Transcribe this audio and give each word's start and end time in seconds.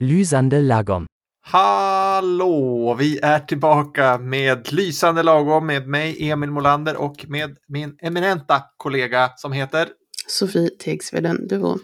Lysande 0.00 0.60
lagom. 0.60 1.06
Hallå! 1.42 2.96
Vi 2.98 3.18
är 3.22 3.38
tillbaka 3.38 4.18
med 4.18 4.72
Lysande 4.72 5.22
lagom 5.22 5.66
med 5.66 5.88
mig, 5.88 6.30
Emil 6.30 6.50
Molander 6.50 6.96
och 6.96 7.24
med 7.28 7.56
min 7.68 7.96
eminenta 8.02 8.62
kollega 8.76 9.30
som 9.36 9.52
heter 9.52 9.88
Sofie 10.28 10.70
Tegsveden 10.70 11.48
Duo. 11.48 11.78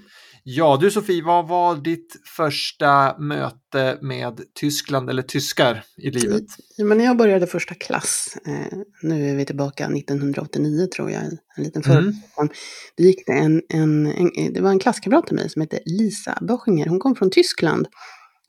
Ja, 0.44 0.78
du 0.80 0.90
Sofie, 0.90 1.22
vad 1.24 1.48
var 1.48 1.76
ditt 1.76 2.16
första 2.36 3.18
möte 3.18 3.98
med 4.02 4.40
Tyskland 4.60 5.10
eller 5.10 5.22
tyskar 5.22 5.84
i 5.96 6.10
livet? 6.10 6.44
Ja, 6.76 6.84
men 6.84 7.00
jag 7.00 7.16
började 7.16 7.46
första 7.46 7.74
klass, 7.74 8.36
eh, 8.46 8.78
nu 9.02 9.30
är 9.30 9.36
vi 9.36 9.44
tillbaka 9.44 9.84
1989 9.88 10.86
tror 10.86 11.10
jag, 11.10 11.22
en 11.56 11.64
liten 11.64 11.82
Mm. 11.82 11.96
förutsättning. 11.96 12.48
Då 12.96 13.04
gick 13.04 13.26
det 13.26 13.32
en, 13.32 13.62
en, 13.68 14.06
en, 14.06 14.52
det 14.52 14.60
var 14.60 14.70
en 14.70 14.78
klasskamrat 14.78 15.26
till 15.26 15.36
mig 15.36 15.50
som 15.50 15.62
hette 15.62 15.80
Lisa 15.86 16.38
Böchinger. 16.40 16.86
Hon 16.86 16.98
kom 16.98 17.14
från 17.16 17.30
Tyskland. 17.30 17.88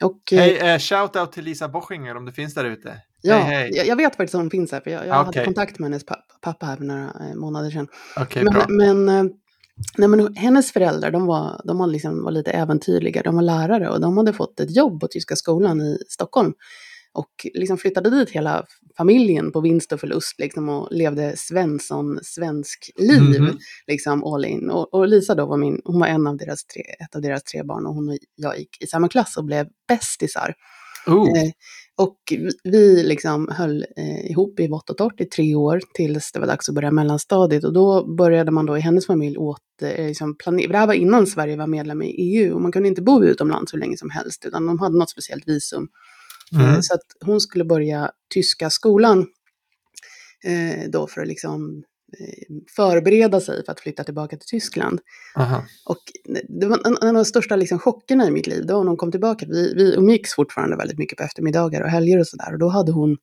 Och, 0.04 0.34
eh, 0.34 0.40
Hej, 0.40 0.58
eh, 0.58 0.80
shout 0.80 1.16
out 1.16 1.32
till 1.32 1.44
Lisa 1.44 1.68
Bochinger 1.70 2.18
om 2.18 2.26
du 2.26 2.32
finns 2.32 2.54
där 2.54 2.66
ute. 2.66 2.98
ja, 3.22 3.36
hej, 3.36 3.56
hej. 3.56 3.72
Jag, 3.76 3.88
jag 3.88 3.96
vet 3.96 4.16
faktiskt 4.16 4.36
att 4.36 4.42
hon 4.42 4.50
finns 4.50 4.72
här, 4.72 4.82
för 4.82 4.92
jag, 4.92 5.08
jag 5.08 5.22
Okej. 5.28 5.40
hade 5.40 5.46
kontakt 5.46 5.80
med 5.80 5.90
hennes 5.90 6.06
pappa, 6.06 6.22
pappa 6.42 6.66
här 6.66 6.78
för 6.78 6.84
några 6.84 7.04
eh, 7.30 7.36
månader 7.36 7.70
sedan. 7.72 7.88
Bra. 8.52 8.66
Men, 8.70 9.06
men, 9.06 9.26
eh, 9.28 9.32
nej, 9.98 10.08
men 10.10 10.36
hennes 10.36 10.72
föräldrar, 10.72 11.12
de, 11.12 11.26
var, 11.26 11.62
de 11.64 11.78
var, 11.78 11.88
liksom, 11.88 12.24
var 12.24 12.32
lite 12.32 12.52
äventyrliga. 12.52 13.22
De 13.22 13.36
var 13.36 13.42
lärare 13.42 13.90
och 13.90 14.02
de 14.02 14.18
hade 14.18 14.34
fått 14.34 14.60
ett 14.60 14.76
jobb 14.76 15.00
på 15.00 15.08
Tyska 15.08 15.36
skolan 15.36 15.82
i 15.82 15.98
Stockholm. 16.10 16.54
Och 17.16 17.30
liksom 17.54 17.78
flyttade 17.78 18.10
dit 18.10 18.30
hela 18.30 18.66
familjen 18.98 19.52
på 19.52 19.62
vinst 19.62 19.92
och 19.92 20.00
förlust 20.00 20.40
liksom, 20.40 20.70
och 20.70 20.88
levde 20.92 21.34
Svensson, 21.38 22.20
svensk 22.24 22.92
liv, 22.96 23.42
Mhm. 23.42 23.58
liksom 23.88 24.24
all 24.24 24.46
in. 24.46 24.70
Och, 24.70 24.94
och 24.94 25.08
Lisa 25.08 25.36
då 25.36 25.46
var 25.46 25.58
min, 25.58 25.82
hon 25.86 26.00
var 26.00 26.08
en 26.08 26.28
av 26.28 26.38
deras 26.38 26.66
tre, 26.66 26.82
ett 27.00 27.16
av 27.16 27.22
deras 27.22 27.44
tre 27.44 27.64
barn 27.64 27.86
och 27.86 27.94
hon 27.96 28.10
och 28.10 28.18
jag 28.36 28.60
gick 28.60 28.84
i 28.84 28.88
samma 28.88 29.10
klass 29.10 29.38
och 29.38 29.46
blev 29.46 29.68
bästisar. 29.88 30.54
Oh, 31.08 31.30
Eh, 31.40 31.52
och 31.98 32.18
vi, 32.64 33.04
liksom 33.04 33.48
höll 33.52 33.86
eh, 33.98 34.32
ihop 34.32 34.60
i 34.60 34.68
vått 34.68 34.90
och 34.90 34.98
torrt 34.98 35.22
i 35.22 35.26
tre 35.26 35.56
år 35.56 35.82
tills 35.94 36.32
det 36.32 36.40
var 36.40 36.48
dags 36.48 36.70
att 36.70 36.76
börja 36.76 36.92
mellanstadiet. 36.92 37.64
Och 37.64 37.74
då 37.74 38.16
började 38.16 38.52
man 38.52 38.66
då 38.66 38.78
i 38.78 38.82
hennes 38.82 39.08
familj 39.08 39.38
åt, 39.38 39.82
eh, 39.82 40.08
liksom 40.08 40.38
planera, 40.38 40.72
det 40.72 40.78
här 40.78 40.88
var 40.88 40.94
innan 40.94 41.28
Sverige 41.28 41.58
var 41.58 41.68
medlem 41.68 42.02
i 42.02 42.08
EU 42.08 42.56
och 42.56 42.62
man 42.62 42.72
kunde 42.72 42.90
inte 42.90 43.02
bo 43.02 43.24
utomlands 43.24 43.74
hur 43.74 43.80
länge 43.80 43.98
som 43.98 44.10
helst 44.10 44.46
utan 44.46 44.66
de 44.66 44.80
hade 44.80 44.98
något 44.98 45.10
speciellt 45.10 45.48
visum. 45.48 45.88
Eh, 46.54 46.70
mm. 46.70 46.82
Så 46.82 46.94
att 46.94 47.26
hon 47.26 47.42
skulle 47.42 47.66
börja 47.66 48.12
tyska 48.34 48.70
skolan 48.70 49.28
eh, 50.46 50.90
då 50.90 51.08
för 51.08 51.22
att 51.22 51.28
liksom 51.28 51.78
eh, 51.78 51.84
förbereda 52.76 53.42
sig 53.42 53.66
för 53.66 53.72
att 53.72 53.80
flytta 53.80 54.04
tillbaka 54.04 54.38
till 54.38 54.48
Tyskland. 54.48 55.00
Aha. 55.36 55.64
Och 55.86 56.00
det 56.50 56.66
var 56.66 56.80
en, 56.88 56.98
en 57.02 57.08
av 57.08 57.14
de 57.14 57.26
största 57.26 57.56
liksom, 57.56 57.80
chockerna 57.80 58.28
i 58.28 58.32
mitt 58.32 58.48
liv, 58.48 58.66
när 58.66 58.74
hon 58.74 58.98
kom 58.98 59.12
tillbaka. 59.12 59.46
Vi, 59.50 59.74
vi 59.74 59.96
umgicks 59.96 60.34
fortfarande 60.34 60.78
väldigt 60.78 60.98
mycket 60.98 61.18
på 61.18 61.24
eftermiddagar 61.24 61.82
och 61.82 61.90
helger 61.90 62.20
och 62.20 62.28
sådär. 62.28 62.54
Och 62.54 62.60
då 62.60 62.68
hade 62.68 62.92
hon, 62.92 63.18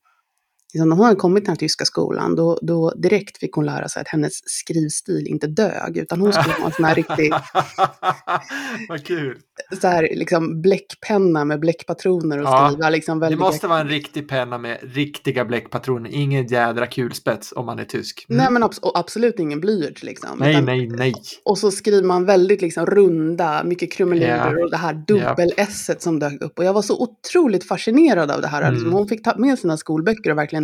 liksom, 0.73 0.89
när 0.89 0.95
hon 0.95 1.05
hade 1.05 1.19
kommit 1.19 1.43
till 1.43 1.45
den 1.45 1.51
här 1.55 1.59
tyska 1.59 1.85
skolan, 1.85 2.35
då, 2.35 2.59
då 2.61 2.93
direkt 2.95 3.37
fick 3.37 3.53
hon 3.53 3.65
lära 3.65 3.87
sig 3.89 4.01
att 4.01 4.07
hennes 4.07 4.33
skrivstil 4.45 5.27
inte 5.27 5.47
dög, 5.47 5.97
utan 5.97 6.21
hon 6.21 6.33
skulle 6.33 6.53
ha 6.55 6.65
en 6.65 6.71
sån 6.71 6.85
här 6.85 6.95
riktig 6.95 7.31
Vad 8.89 9.05
kul. 9.05 9.37
så 9.81 9.87
här, 9.87 10.01
liksom, 10.15 10.61
bläckpenna 10.61 11.45
med 11.45 11.59
bläckpatroner 11.59 12.37
och 12.37 12.43
Ja, 12.45 12.69
skriva. 12.71 12.89
Liksom, 12.89 13.19
Det 13.19 13.25
väldigt 13.25 13.39
måste 13.39 13.67
vara 13.67 13.79
en 13.79 13.89
riktig 13.89 14.29
penna 14.29 14.57
med 14.57 14.77
riktiga 14.81 15.45
bläckpatroner. 15.45 16.09
Ingen 16.13 16.47
jädra 16.47 16.87
kulspets 16.87 17.53
om 17.55 17.65
man 17.65 17.79
är 17.79 17.83
tysk. 17.85 18.25
Mm. 18.29 18.37
Nej, 18.37 18.51
men 18.51 18.63
abs- 18.63 18.91
absolut 18.95 19.39
ingen 19.39 19.59
blyerts 19.61 20.03
liksom. 20.03 20.29
nej, 20.39 20.51
utan- 20.51 20.65
nej, 20.65 20.87
nej. 20.87 21.13
Och 21.45 21.57
så 21.57 21.71
skriver 21.71 22.07
man 22.07 22.25
väldigt 22.25 22.61
liksom 22.61 22.85
runda, 22.85 23.63
mycket 23.63 23.91
krumelurer 23.91 24.55
Ja. 24.57 24.63
och 24.63 24.71
det 24.71 24.77
här 24.77 24.93
dubbel-S 25.07 25.89
som 25.99 26.19
dök 26.19 26.41
upp. 26.41 26.59
Och 26.59 26.65
jag 26.65 26.73
var 26.73 26.81
så 26.81 27.01
otroligt 27.01 27.63
fascinerad 27.67 28.31
av 28.31 28.41
det 28.41 28.47
här. 28.47 28.61
Mm. 28.61 28.73
Liksom, 28.73 28.93
hon 28.93 29.07
fick 29.07 29.23
ta 29.23 29.37
med 29.37 29.59
sina 29.59 29.77
skolböcker 29.77 30.31
och 30.31 30.37
verkligen 30.37 30.60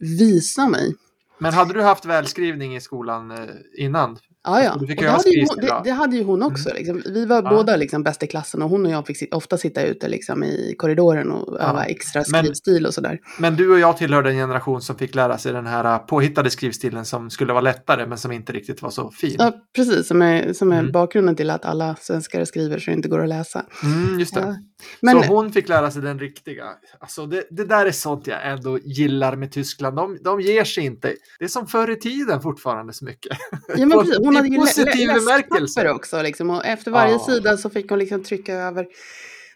visa 0.00 0.68
mig. 0.68 0.94
Men 1.38 1.54
hade 1.54 1.74
du 1.74 1.82
haft 1.82 2.04
välskrivning 2.04 2.76
i 2.76 2.80
skolan 2.80 3.30
eh, 3.30 3.38
innan? 3.78 4.18
Ja, 4.46 4.62
ja. 4.62 4.70
Alltså, 4.70 4.86
det, 4.86 5.06
ha 5.06 5.10
hade 5.16 5.30
ju, 5.30 5.46
hon- 5.48 5.56
det, 5.60 5.80
det 5.84 5.90
hade 5.90 6.16
ju 6.16 6.22
hon 6.24 6.42
också. 6.42 6.70
Liksom. 6.74 7.02
Vi 7.06 7.26
var 7.26 7.42
Ja. 7.42 7.50
båda 7.50 7.76
liksom 7.76 8.02
bäst 8.02 8.22
i 8.22 8.26
klassen 8.26 8.62
och 8.62 8.70
hon 8.70 8.86
och 8.86 8.92
jag 8.92 9.06
fick 9.06 9.34
ofta 9.34 9.58
sitta 9.58 9.82
ute 9.82 10.08
liksom, 10.08 10.44
i 10.44 10.74
korridoren 10.78 11.30
och 11.30 11.56
Ja. 11.60 11.64
öva 11.70 11.84
extra 11.84 12.22
Men- 12.30 12.42
skrivstil 12.44 12.86
och 12.86 12.94
sådär. 12.94 13.18
Men 13.38 13.56
du 13.56 13.72
och 13.72 13.78
jag 13.78 13.96
tillhörde 13.96 14.30
en 14.30 14.36
generation 14.36 14.82
som 14.82 14.96
fick 14.96 15.14
lära 15.14 15.38
sig 15.38 15.52
den 15.52 15.66
här 15.66 15.84
eh, 15.84 15.98
påhittade 15.98 16.50
skrivstilen 16.50 17.04
som 17.04 17.30
skulle 17.30 17.52
vara 17.52 17.60
lättare 17.62 18.06
men 18.06 18.18
som 18.18 18.32
inte 18.32 18.52
riktigt 18.52 18.82
var 18.82 18.90
så 18.90 19.10
fin. 19.10 19.36
Ja, 19.38 19.52
precis. 19.76 20.08
Som 20.08 20.22
är, 20.22 20.52
som 20.52 20.72
är 20.72 20.78
Mm. 20.78 20.92
bakgrunden 20.92 21.36
till 21.36 21.50
att 21.50 21.64
alla 21.64 21.96
svenskar 22.00 22.44
skriver 22.44 22.78
så 22.78 22.90
det 22.90 22.94
inte 22.96 23.08
går 23.08 23.22
att 23.22 23.28
läsa. 23.28 23.64
Mm, 23.82 24.18
just 24.20 24.34
det. 24.34 24.40
Ja. 24.40 24.56
Men, 25.00 25.22
Så 25.22 25.28
hon 25.28 25.52
fick 25.52 25.68
lära 25.68 25.90
sig 25.90 26.02
den 26.02 26.18
riktiga. 26.18 26.64
Alltså 27.00 27.26
det, 27.26 27.44
det 27.50 27.64
där 27.64 27.86
är 27.86 27.90
sånt 27.92 28.26
jag 28.26 28.46
ändå 28.52 28.78
gillar 28.78 29.36
med 29.36 29.52
Tyskland. 29.52 29.96
De, 29.96 30.18
de 30.24 30.40
ger 30.40 30.64
sig 30.64 30.84
inte. 30.84 31.14
Det 31.38 31.44
är 31.44 31.48
som 31.48 31.66
förr 31.66 31.90
i 31.90 31.96
tiden 31.96 32.40
fortfarande 32.40 32.92
så 32.92 33.04
mycket. 33.04 33.36
Ja, 33.76 33.86
men 33.86 33.90
precis. 34.00 34.18
Hon 34.18 34.36
hade 34.36 34.48
ju 34.48 34.56
positiv 34.56 35.08
bemärkelse. 35.08 35.90
också. 35.90 36.22
Liksom, 36.22 36.50
och 36.50 36.66
efter 36.66 36.90
varje 36.90 37.12
Ja. 37.12 37.18
sida 37.18 37.56
så 37.56 37.70
fick 37.70 37.90
hon 37.90 37.98
liksom 37.98 38.22
trycka 38.22 38.54
över. 38.54 38.86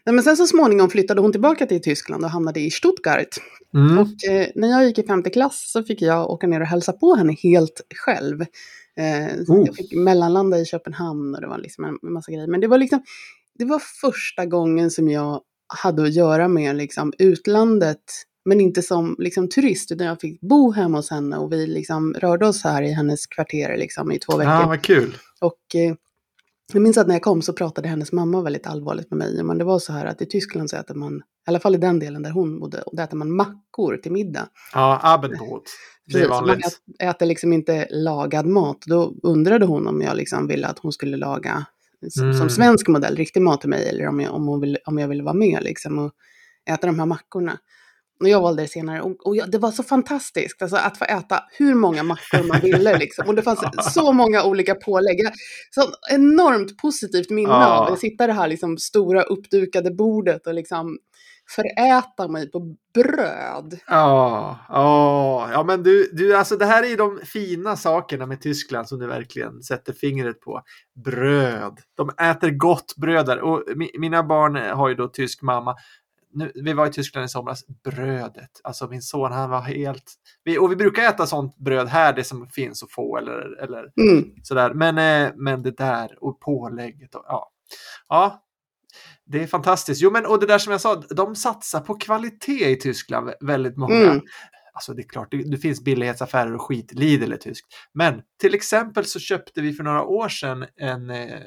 Nej, 0.05 0.15
men 0.15 0.23
sen 0.23 0.37
så 0.37 0.47
småningom 0.47 0.89
flyttade 0.89 1.21
hon 1.21 1.31
tillbaka 1.31 1.65
till 1.65 1.81
Tyskland 1.81 2.23
och 2.23 2.29
hamnade 2.29 2.59
i 2.59 2.71
Stuttgart. 2.71 3.35
Mm. 3.73 3.97
Och 3.97 4.29
eh, 4.29 4.47
när 4.55 4.67
jag 4.67 4.85
gick 4.85 4.97
i 4.99 5.03
femte 5.03 5.29
klass 5.29 5.71
så 5.71 5.83
fick 5.83 6.01
jag 6.01 6.29
åka 6.29 6.47
ner 6.47 6.61
och 6.61 6.67
hälsa 6.67 6.93
på 6.93 7.15
henne 7.15 7.35
helt 7.43 7.81
själv. 7.95 8.41
Eh, 8.41 9.35
Oh. 9.47 9.63
Jag 9.65 9.75
fick 9.75 9.93
mellanlanda 9.93 10.57
i 10.59 10.65
Köpenhamn 10.65 11.35
och 11.35 11.41
det 11.41 11.47
var 11.47 11.57
liksom 11.57 11.85
en 11.85 11.97
massa 12.13 12.31
grejer. 12.31 12.47
Men 12.47 12.61
det 12.61 12.67
var 12.67 12.77
liksom, 12.77 13.03
det 13.59 13.65
var 13.65 13.79
första 14.01 14.45
gången 14.45 14.91
som 14.91 15.09
jag 15.09 15.41
hade 15.83 16.03
att 16.03 16.13
göra 16.13 16.47
med 16.47 16.75
liksom 16.75 17.13
utlandet. 17.17 18.03
Men 18.45 18.61
inte 18.61 18.81
som 18.81 19.15
liksom, 19.19 19.49
turist, 19.49 19.91
utan 19.91 20.07
jag 20.07 20.19
fick 20.21 20.41
bo 20.41 20.71
hemma 20.71 20.97
hos 20.97 21.09
henne 21.11 21.37
och 21.37 21.51
vi 21.51 21.67
liksom 21.67 22.13
rörde 22.13 22.47
oss 22.47 22.63
här 22.63 22.81
i 22.81 22.91
hennes 22.91 23.27
kvarter 23.27 23.77
liksom, 23.77 24.11
i 24.11 24.19
två 24.19 24.37
veckor. 24.37 24.53
Ja, 24.53 24.67
vad 24.67 24.81
kul. 24.81 25.17
Och 25.41 25.75
eh, 25.75 25.95
jag 26.73 26.81
minns 26.81 26.97
att 26.97 27.07
när 27.07 27.15
jag 27.15 27.21
kom 27.21 27.41
så 27.41 27.53
pratade 27.53 27.87
hennes 27.87 28.11
mamma 28.11 28.41
väldigt 28.41 28.67
allvarligt 28.67 29.11
med 29.11 29.17
mig. 29.17 29.43
Men 29.43 29.57
det 29.57 29.63
var 29.63 29.79
så 29.79 29.93
här 29.93 30.05
att 30.05 30.21
i 30.21 30.25
Tyskland 30.25 30.69
så 30.69 30.77
äter 30.77 30.95
man, 30.95 31.15
i 31.17 31.21
alla 31.47 31.59
fall 31.59 31.75
i 31.75 31.77
den 31.77 31.99
delen 31.99 32.23
där 32.23 32.31
hon 32.31 32.59
bodde, 32.59 32.81
och 32.81 32.95
där 32.95 33.03
äter 33.03 33.17
man 33.17 33.35
mackor 33.35 33.97
till 33.97 34.11
middag. 34.11 34.47
Ja, 34.73 34.99
Abendbrot. 35.03 35.63
Det 36.05 36.19
är 36.21 36.29
man 36.29 36.47
vanligt. 36.47 36.65
ät- 36.65 37.09
äter 37.09 37.25
liksom 37.25 37.53
inte 37.53 37.87
lagad 37.91 38.45
mat. 38.45 38.77
Då 38.85 39.13
undrade 39.23 39.65
hon 39.65 39.87
om 39.87 40.01
jag 40.01 40.17
liksom 40.17 40.47
ville 40.47 40.67
att 40.67 40.79
hon 40.79 40.91
skulle 40.91 41.17
laga 41.17 41.65
som, 42.09 42.23
Mm. 42.23 42.37
som 42.37 42.49
svensk 42.49 42.87
modell, 42.87 43.15
riktig 43.15 43.41
mat 43.41 43.61
till 43.61 43.69
mig. 43.69 43.89
Eller 43.89 44.07
om 44.07 44.19
jag, 44.19 44.33
om 44.33 44.47
hon 44.47 44.61
ville, 44.61 44.77
om 44.85 44.97
jag 44.97 45.07
ville 45.07 45.23
vara 45.23 45.33
med 45.33 45.63
liksom 45.63 45.99
och 45.99 46.11
äta 46.69 46.87
de 46.87 46.99
här 46.99 47.05
mackorna. 47.05 47.57
Och 48.21 48.29
jag 48.29 48.41
valde 48.41 48.63
det 48.63 48.67
senare. 48.67 49.01
Och, 49.01 49.27
och 49.27 49.35
jag, 49.35 49.51
det 49.51 49.57
var 49.57 49.71
så 49.71 49.83
fantastiskt 49.83 50.61
alltså, 50.61 50.77
att 50.77 50.97
få 50.97 51.05
äta 51.05 51.43
hur 51.57 51.73
många 51.75 52.03
mackor 52.03 52.47
man 52.47 52.61
ville. 52.61 52.97
Liksom. 52.99 53.27
Och 53.27 53.35
det 53.35 53.41
fanns 53.41 53.59
så 53.93 54.11
många 54.11 54.43
olika 54.43 54.75
pålägg. 54.75 55.17
Så 55.75 55.81
enormt 56.11 56.77
positivt 56.77 57.29
minne 57.29 57.53
av 57.65 57.93
att 57.93 57.99
sitta 57.99 58.27
det 58.27 58.33
här 58.33 58.47
liksom, 58.47 58.77
stora 58.77 59.23
uppdukade 59.23 59.91
bordet 59.91 60.47
och 60.47 60.53
liksom 60.53 60.97
föräta 61.55 62.27
mig 62.27 62.51
på 62.51 62.75
bröd. 62.93 63.79
Ja, 63.87 64.59
ja, 64.69 65.49
ja, 65.51 65.63
men 65.63 65.83
du, 65.83 66.09
du, 66.13 66.35
alltså 66.35 66.55
det 66.57 66.65
här 66.65 66.83
är 66.83 66.87
ju 66.87 66.95
de 66.95 67.19
fina 67.23 67.75
sakerna 67.75 68.25
med 68.25 68.41
Tyskland 68.41 68.87
som 68.87 68.99
du 68.99 69.07
verkligen 69.07 69.63
sätter 69.63 69.93
fingret 69.93 70.41
på. 70.41 70.61
Bröd. 71.05 71.79
De 71.97 72.09
äter 72.09 72.49
gott 72.49 72.95
bröd 72.95 73.25
där. 73.25 73.39
Och 73.39 73.63
mi, 73.75 73.91
mina 73.99 74.23
barn 74.23 74.55
har 74.55 74.89
ju 74.89 74.95
då 74.95 75.07
tysk 75.07 75.41
mamma. 75.41 75.75
Nu, 76.33 76.51
vi 76.55 76.73
var 76.73 76.87
i 76.87 76.91
Tyskland 76.91 77.25
i 77.25 77.29
somras. 77.29 77.63
Brödet. 77.83 78.49
Alltså 78.63 78.87
min 78.87 79.01
son, 79.01 79.31
han 79.31 79.49
var 79.49 79.61
helt... 79.61 80.13
Vi, 80.43 80.57
och 80.57 80.71
vi 80.71 80.75
brukar 80.75 81.03
äta 81.03 81.25
sånt 81.25 81.57
bröd 81.57 81.87
här, 81.87 82.13
det 82.13 82.23
som 82.23 82.47
finns 82.47 82.83
att 82.83 82.91
få 82.91 83.17
eller, 83.17 83.63
eller 83.63 83.91
Mm. 84.01 84.31
sådär. 84.43 84.73
Men, 84.73 84.97
eh, 84.97 85.33
men 85.35 85.63
det 85.63 85.77
där 85.77 86.23
och 86.23 86.39
pålägget. 86.39 87.15
Och, 87.15 87.23
ja. 87.27 87.51
ja, 88.09 88.43
det 89.31 89.43
är 89.43 89.47
fantastiskt. 89.47 90.01
Jo, 90.01 90.11
men 90.11 90.25
och 90.25 90.39
det 90.39 90.45
där 90.45 90.57
som 90.57 90.71
jag 90.71 90.81
sa, 90.81 90.95
de 90.95 91.35
satsar 91.35 91.79
på 91.79 91.95
kvalitet 91.95 92.71
i 92.71 92.75
Tyskland, 92.75 93.29
vä- 93.29 93.47
väldigt 93.47 93.77
många. 93.77 93.95
Mm. 93.95 94.21
Alltså 94.73 94.93
det 94.93 95.01
är 95.01 95.07
klart, 95.07 95.31
det, 95.31 95.51
det 95.51 95.57
finns 95.57 95.83
billighetsaffärer 95.83 96.55
och 96.55 96.61
skit, 96.61 96.93
Lidl 96.93 97.33
är 97.33 97.37
tyskt. 97.37 97.67
Men 97.93 98.21
till 98.41 98.53
exempel 98.55 99.05
så 99.05 99.19
köpte 99.19 99.61
vi 99.61 99.73
för 99.73 99.83
några 99.83 100.03
år 100.03 100.29
sedan 100.29 100.65
en 100.75 101.09
eh, 101.09 101.39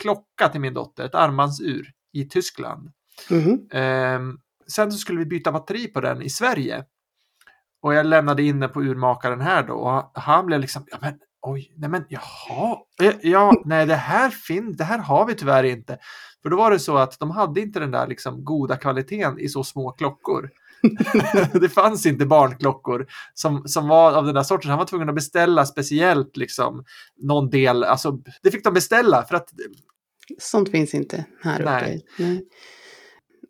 klocka 0.00 0.48
till 0.48 0.60
min 0.60 0.74
dotter, 0.74 1.04
ett 1.04 1.14
armbandsur 1.14 1.90
i 2.12 2.28
Tyskland. 2.28 2.90
Mhm. 3.30 3.68
Ehm, 3.72 4.38
sen 4.72 4.92
så 4.92 4.98
skulle 4.98 5.18
vi 5.18 5.26
byta 5.26 5.52
batteri 5.52 5.86
på 5.86 6.00
den 6.00 6.22
i 6.22 6.30
Sverige. 6.30 6.84
Och 7.82 7.94
jag 7.94 8.06
lämnade 8.06 8.42
in 8.42 8.60
den 8.60 8.70
på 8.70 8.82
urmakaren 8.82 9.40
här 9.40 9.62
då 9.62 9.74
och 9.74 10.20
han 10.22 10.46
blev 10.46 10.60
liksom, 10.60 10.84
ja 10.90 10.98
men 11.00 11.18
oj, 11.42 11.72
nej 11.76 11.90
men 11.90 12.04
jaha, 12.08 12.78
Eh, 13.02 13.14
ja, 13.22 13.52
nej 13.64 13.86
det 13.86 13.94
här 13.94 14.30
finns, 14.30 14.76
det 14.76 14.84
här 14.84 14.98
har 14.98 15.26
vi 15.26 15.34
tyvärr 15.34 15.64
inte. 15.64 15.98
För 16.42 16.50
då 16.50 16.56
var 16.56 16.70
det 16.70 16.78
så 16.78 16.96
att 16.96 17.18
de 17.18 17.30
hade 17.30 17.60
inte 17.60 17.80
den 17.80 17.90
där 17.90 18.06
liksom 18.06 18.44
goda 18.44 18.76
kvaliteten 18.76 19.38
i 19.38 19.48
så 19.48 19.64
små 19.64 19.92
klockor. 19.92 20.50
det 21.60 21.68
fanns 21.68 22.06
inte 22.06 22.26
barnklockor 22.26 23.06
som, 23.34 23.68
som 23.68 23.88
var 23.88 24.12
av 24.12 24.24
den 24.24 24.34
där 24.34 24.42
sorten. 24.42 24.70
Han 24.70 24.78
var 24.78 24.86
tvungen 24.86 25.08
att 25.08 25.14
beställa 25.14 25.66
speciellt 25.66 26.36
liksom 26.36 26.84
någon 27.16 27.50
del. 27.50 27.84
Alltså, 27.84 28.18
det 28.42 28.50
fick 28.50 28.64
de 28.64 28.74
beställa 28.74 29.22
för 29.22 29.36
att 29.36 29.48
Sånt 30.38 30.70
finns 30.70 30.94
inte 30.94 31.24
här 31.42 31.60
uppe. 31.60 31.70
Nej. 31.70 32.06
Nej. 32.18 32.46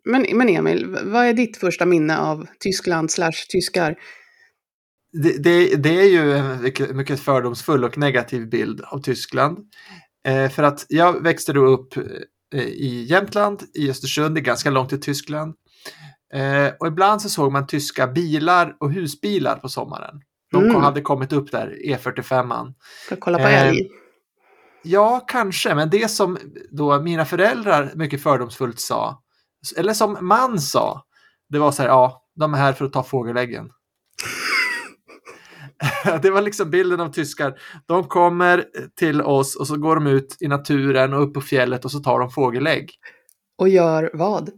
Men, 0.03 0.25
men 0.33 0.49
Emil, 0.49 0.97
vad 1.03 1.25
är 1.25 1.33
ditt 1.33 1.57
första 1.57 1.85
minne 1.85 2.17
av 2.17 2.47
Tyskland 2.59 3.11
slash 3.11 3.45
tyskar? 3.49 3.95
Det, 5.11 5.43
det, 5.43 5.75
det 5.75 5.99
är 6.01 6.09
ju 6.09 6.33
en 6.37 6.61
mycket, 6.61 6.95
mycket 6.95 7.19
fördomsfull 7.19 7.83
och 7.83 7.97
negativ 7.97 8.49
bild 8.49 8.81
av 8.81 9.01
Tyskland. 9.01 9.57
Eh, 10.27 10.49
för 10.49 10.63
att 10.63 10.85
jag 10.89 11.23
växte 11.23 11.53
då 11.53 11.65
upp 11.65 11.97
eh, 12.55 12.61
i 12.61 13.03
Jämtland, 13.09 13.63
i 13.73 13.89
Östersund, 13.89 14.35
det 14.35 14.39
är 14.41 14.43
ganska 14.43 14.69
långt 14.69 14.89
till 14.89 15.01
Tyskland. 15.01 15.55
Eh, 16.33 16.73
och 16.79 16.87
ibland 16.87 17.21
så 17.21 17.29
såg 17.29 17.51
man 17.51 17.67
tyska 17.67 18.07
bilar 18.07 18.75
och 18.79 18.91
husbilar 18.91 19.55
på 19.55 19.69
sommaren. 19.69 20.21
De 20.51 20.63
Mm. 20.63 20.75
hade 20.81 21.01
kommit 21.01 21.33
upp 21.33 21.51
där, 21.51 21.77
E45. 21.85 22.73
För 23.09 23.15
kolla 23.15 23.37
på 23.37 23.43
Eh, 23.43 23.67
älg? 23.67 23.89
Ja, 24.83 25.25
kanske, 25.27 25.75
men 25.75 25.89
det 25.89 26.11
som 26.11 26.37
då 26.71 27.01
mina 27.01 27.25
föräldrar 27.25 27.91
mycket 27.95 28.23
fördomsfullt 28.23 28.79
sa, 28.79 29.21
eller 29.77 29.93
som 29.93 30.17
man 30.21 30.59
sa, 30.59 31.05
det 31.49 31.59
var 31.59 31.71
så 31.71 31.81
här, 31.81 31.89
ja, 31.89 32.23
de 32.35 32.53
är 32.53 32.57
här 32.57 32.73
för 32.73 32.85
att 32.85 32.93
ta 32.93 33.03
fågeläggen. 33.03 33.69
Det 36.21 36.29
var 36.29 36.41
liksom 36.41 36.69
bilden 36.69 36.99
av 36.99 37.11
tyskar. 37.11 37.53
De 37.85 38.03
kommer 38.03 38.65
till 38.99 39.21
oss 39.21 39.55
och 39.55 39.67
så 39.67 39.77
går 39.77 39.95
de 39.95 40.07
ut 40.07 40.37
i 40.39 40.47
naturen 40.47 41.13
och 41.13 41.23
upp 41.23 41.33
på 41.33 41.41
fjället 41.41 41.85
och 41.85 41.91
så 41.91 41.99
tar 41.99 42.19
de 42.19 42.31
fågelägg. 42.31 42.91
Och 43.57 43.69
gör 43.69 44.11
vad? 44.13 44.49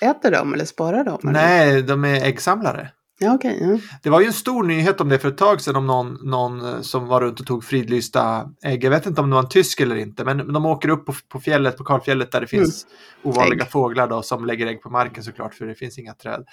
Äter 0.00 0.30
de 0.30 0.54
eller 0.54 0.64
sparar 0.64 1.04
de? 1.04 1.28
eller? 1.28 1.32
Nej, 1.32 1.82
de 1.82 2.04
är 2.04 2.24
äggsamlare. 2.24 2.90
Ja, 3.18 3.34
okej. 3.34 3.58
ja. 3.60 3.78
Det 4.02 4.10
var 4.10 4.20
ju 4.20 4.26
en 4.26 4.32
stor 4.32 4.62
nyhet 4.62 5.00
om 5.00 5.08
det 5.08 5.18
för 5.18 5.28
ett 5.28 5.38
tag 5.38 5.60
sedan 5.60 5.76
om 5.76 5.86
någon, 5.86 6.18
någon 6.22 6.60
eh, 6.60 6.80
som 6.80 7.06
var 7.06 7.20
runt 7.20 7.40
och 7.40 7.46
tog 7.46 7.64
fridlysta 7.64 8.50
ägg. 8.62 8.84
Jag 8.84 8.90
vet 8.90 9.06
inte 9.06 9.20
om 9.20 9.30
det 9.30 9.34
var 9.34 9.42
en 9.42 9.48
tysk 9.48 9.80
eller 9.80 9.96
inte, 9.96 10.24
men 10.24 10.52
de 10.52 10.66
åker 10.66 10.88
upp 10.88 11.06
på, 11.06 11.14
på 11.28 11.40
fjället, 11.40 11.76
på 11.76 11.84
kalfjället 11.84 12.32
där 12.32 12.40
det 12.40 12.46
finns 12.46 12.86
ovanliga 13.22 13.64
Ägg. 13.64 13.70
fåglar 13.70 14.08
då, 14.08 14.22
som 14.22 14.44
lägger 14.44 14.66
ägg 14.66 14.82
på 14.82 14.90
marken 14.90 15.22
såklart, 15.22 15.54
för 15.54 15.66
det 15.66 15.74
finns 15.74 15.98
inga 15.98 16.14
träd. 16.14 16.44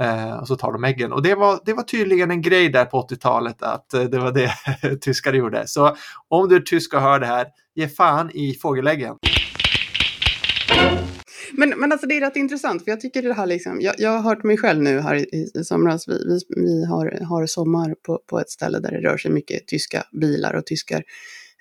Eh, 0.00 0.36
och 0.36 0.48
så 0.48 0.56
tar 0.56 0.72
de 0.72 0.84
äggen. 0.84 1.12
Och 1.12 1.22
det 1.22 1.34
var, 1.34 1.60
det 1.64 1.72
var 1.72 1.82
tydligen 1.82 2.30
en 2.30 2.42
grej 2.42 2.68
där 2.68 2.84
på 2.84 3.02
80-talet 3.02 3.62
att 3.62 3.94
eh, 3.94 4.02
det 4.02 4.18
var 4.18 4.32
det 4.32 4.52
tyskar 5.00 5.32
gjorde. 5.32 5.66
Så 5.66 5.96
om 6.28 6.48
du 6.48 6.56
är 6.56 6.60
tysk 6.60 6.94
och 6.94 7.00
hör 7.00 7.20
det 7.20 7.26
här, 7.26 7.46
ge 7.74 7.88
fan 7.88 8.30
i 8.34 8.54
fågeläggen. 8.54 9.14
Men, 11.52 11.74
men 11.76 11.92
alltså 11.92 12.06
det 12.06 12.16
är 12.16 12.20
rätt 12.20 12.36
intressant, 12.36 12.84
för 12.84 12.90
jag 12.90 13.00
tycker 13.00 13.22
det 13.22 13.34
här 13.34 13.46
liksom, 13.46 13.80
jag, 13.80 13.94
jag 13.98 14.10
har 14.10 14.20
hört 14.22 14.44
mig 14.44 14.56
själv 14.56 14.82
nu 14.82 15.00
här 15.00 15.14
i, 15.14 15.50
i 15.54 15.64
somras, 15.64 16.08
vi, 16.08 16.12
vi, 16.12 16.38
vi 16.62 16.84
har, 16.84 17.24
har 17.24 17.46
sommar 17.46 17.94
på, 18.06 18.20
på 18.30 18.40
ett 18.40 18.50
ställe 18.50 18.78
där 18.78 18.90
det 18.90 19.08
rör 19.08 19.16
sig 19.16 19.30
mycket 19.30 19.66
tyska 19.66 20.02
bilar 20.20 20.54
och 20.54 20.66
tyskar. 20.66 21.02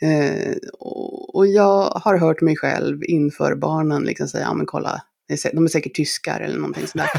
Eh, 0.01 0.53
och, 0.79 1.35
och 1.35 1.47
jag 1.47 1.83
har 1.83 2.17
hört 2.17 2.41
mig 2.41 2.55
själv 2.55 3.03
inför 3.03 3.55
barnen 3.55 4.03
liksom 4.03 4.27
säga, 4.27 4.43
ja 4.43 4.53
men 4.53 4.65
kolla, 4.65 5.01
de 5.53 5.63
är 5.63 5.67
säkert 5.67 5.95
tyskar 5.95 6.39
eller 6.39 6.55
någonting 6.55 6.87
sådär. 6.87 7.09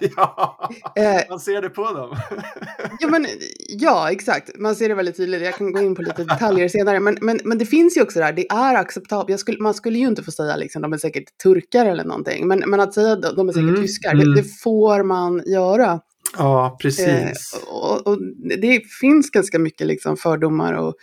ja, 0.16 0.70
Eh, 0.96 1.22
man 1.28 1.40
ser 1.40 1.62
det 1.62 1.68
på 1.70 1.82
dem. 1.92 2.16
Ja, 3.00 3.08
men, 3.08 3.26
ja, 3.68 4.10
exakt. 4.12 4.50
Man 4.58 4.74
ser 4.76 4.88
det 4.88 4.94
väldigt 4.94 5.16
tydligt. 5.16 5.42
Jag 5.42 5.54
kan 5.54 5.72
gå 5.72 5.80
in 5.82 5.94
på 5.94 6.02
lite 6.02 6.24
detaljer 6.24 6.68
senare. 6.68 7.00
Men, 7.00 7.18
men, 7.20 7.40
men 7.44 7.58
det 7.58 7.66
finns 7.66 7.96
ju 7.96 8.02
också 8.02 8.18
där, 8.18 8.32
det 8.32 8.46
är 8.50 8.74
acceptabelt. 8.74 9.40
Skulle, 9.40 9.58
man 9.58 9.74
skulle 9.74 9.98
ju 9.98 10.06
inte 10.06 10.22
få 10.22 10.30
säga 10.30 10.56
liksom, 10.56 10.82
de 10.82 10.92
är 10.92 10.98
säkert 10.98 11.38
turkar 11.42 11.86
eller 11.86 12.04
någonting. 12.04 12.48
Men, 12.48 12.58
men 12.66 12.80
att 12.80 12.94
säga 12.94 13.12
att 13.12 13.22
de 13.36 13.48
är 13.48 13.52
säkert 13.52 13.68
Mm, 13.68 13.82
tyskar, 13.82 14.12
mm. 14.14 14.28
det, 14.28 14.42
det 14.42 14.48
får 14.62 15.02
man 15.02 15.42
göra. 15.46 16.00
ja, 16.38 16.78
precis. 16.82 17.06
Eh, 17.06 17.68
och, 17.68 18.06
och 18.06 18.18
det 18.60 18.80
finns 19.00 19.30
ganska 19.30 19.58
mycket 19.58 19.86
liksom, 19.86 20.16
fördomar 20.16 20.72
och 20.72 20.94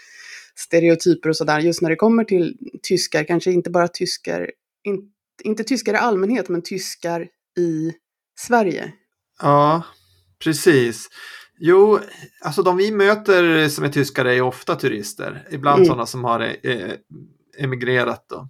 stereotyper 0.55 1.29
och 1.29 1.37
sådär. 1.37 1.59
Just 1.59 1.81
när 1.81 1.89
det 1.89 1.95
kommer 1.95 2.23
till 2.23 2.57
tyskar, 2.83 3.23
kanske 3.23 3.51
inte 3.51 3.69
bara 3.69 3.87
tyskar, 3.87 4.51
in, 4.83 5.01
inte 5.43 5.63
tyskar 5.63 5.93
i 5.93 5.97
allmänhet, 5.97 6.49
men 6.49 6.61
tyskar 6.61 7.27
i 7.59 7.93
Sverige. 8.39 8.93
Ja, 9.41 9.83
precis. 10.43 11.09
Jo, 11.59 11.99
alltså 12.41 12.63
de 12.63 12.77
vi 12.77 12.91
möter 12.91 13.69
som 13.69 13.83
är 13.83 13.89
tyskar 13.89 14.25
är 14.25 14.41
ofta 14.41 14.75
turister. 14.75 15.47
Ibland 15.51 15.77
Mm. 15.77 15.85
sådana 15.87 16.05
som 16.05 16.23
har 16.23 16.55
eh, 16.63 16.91
emigrerat 17.57 18.25
då. 18.29 18.49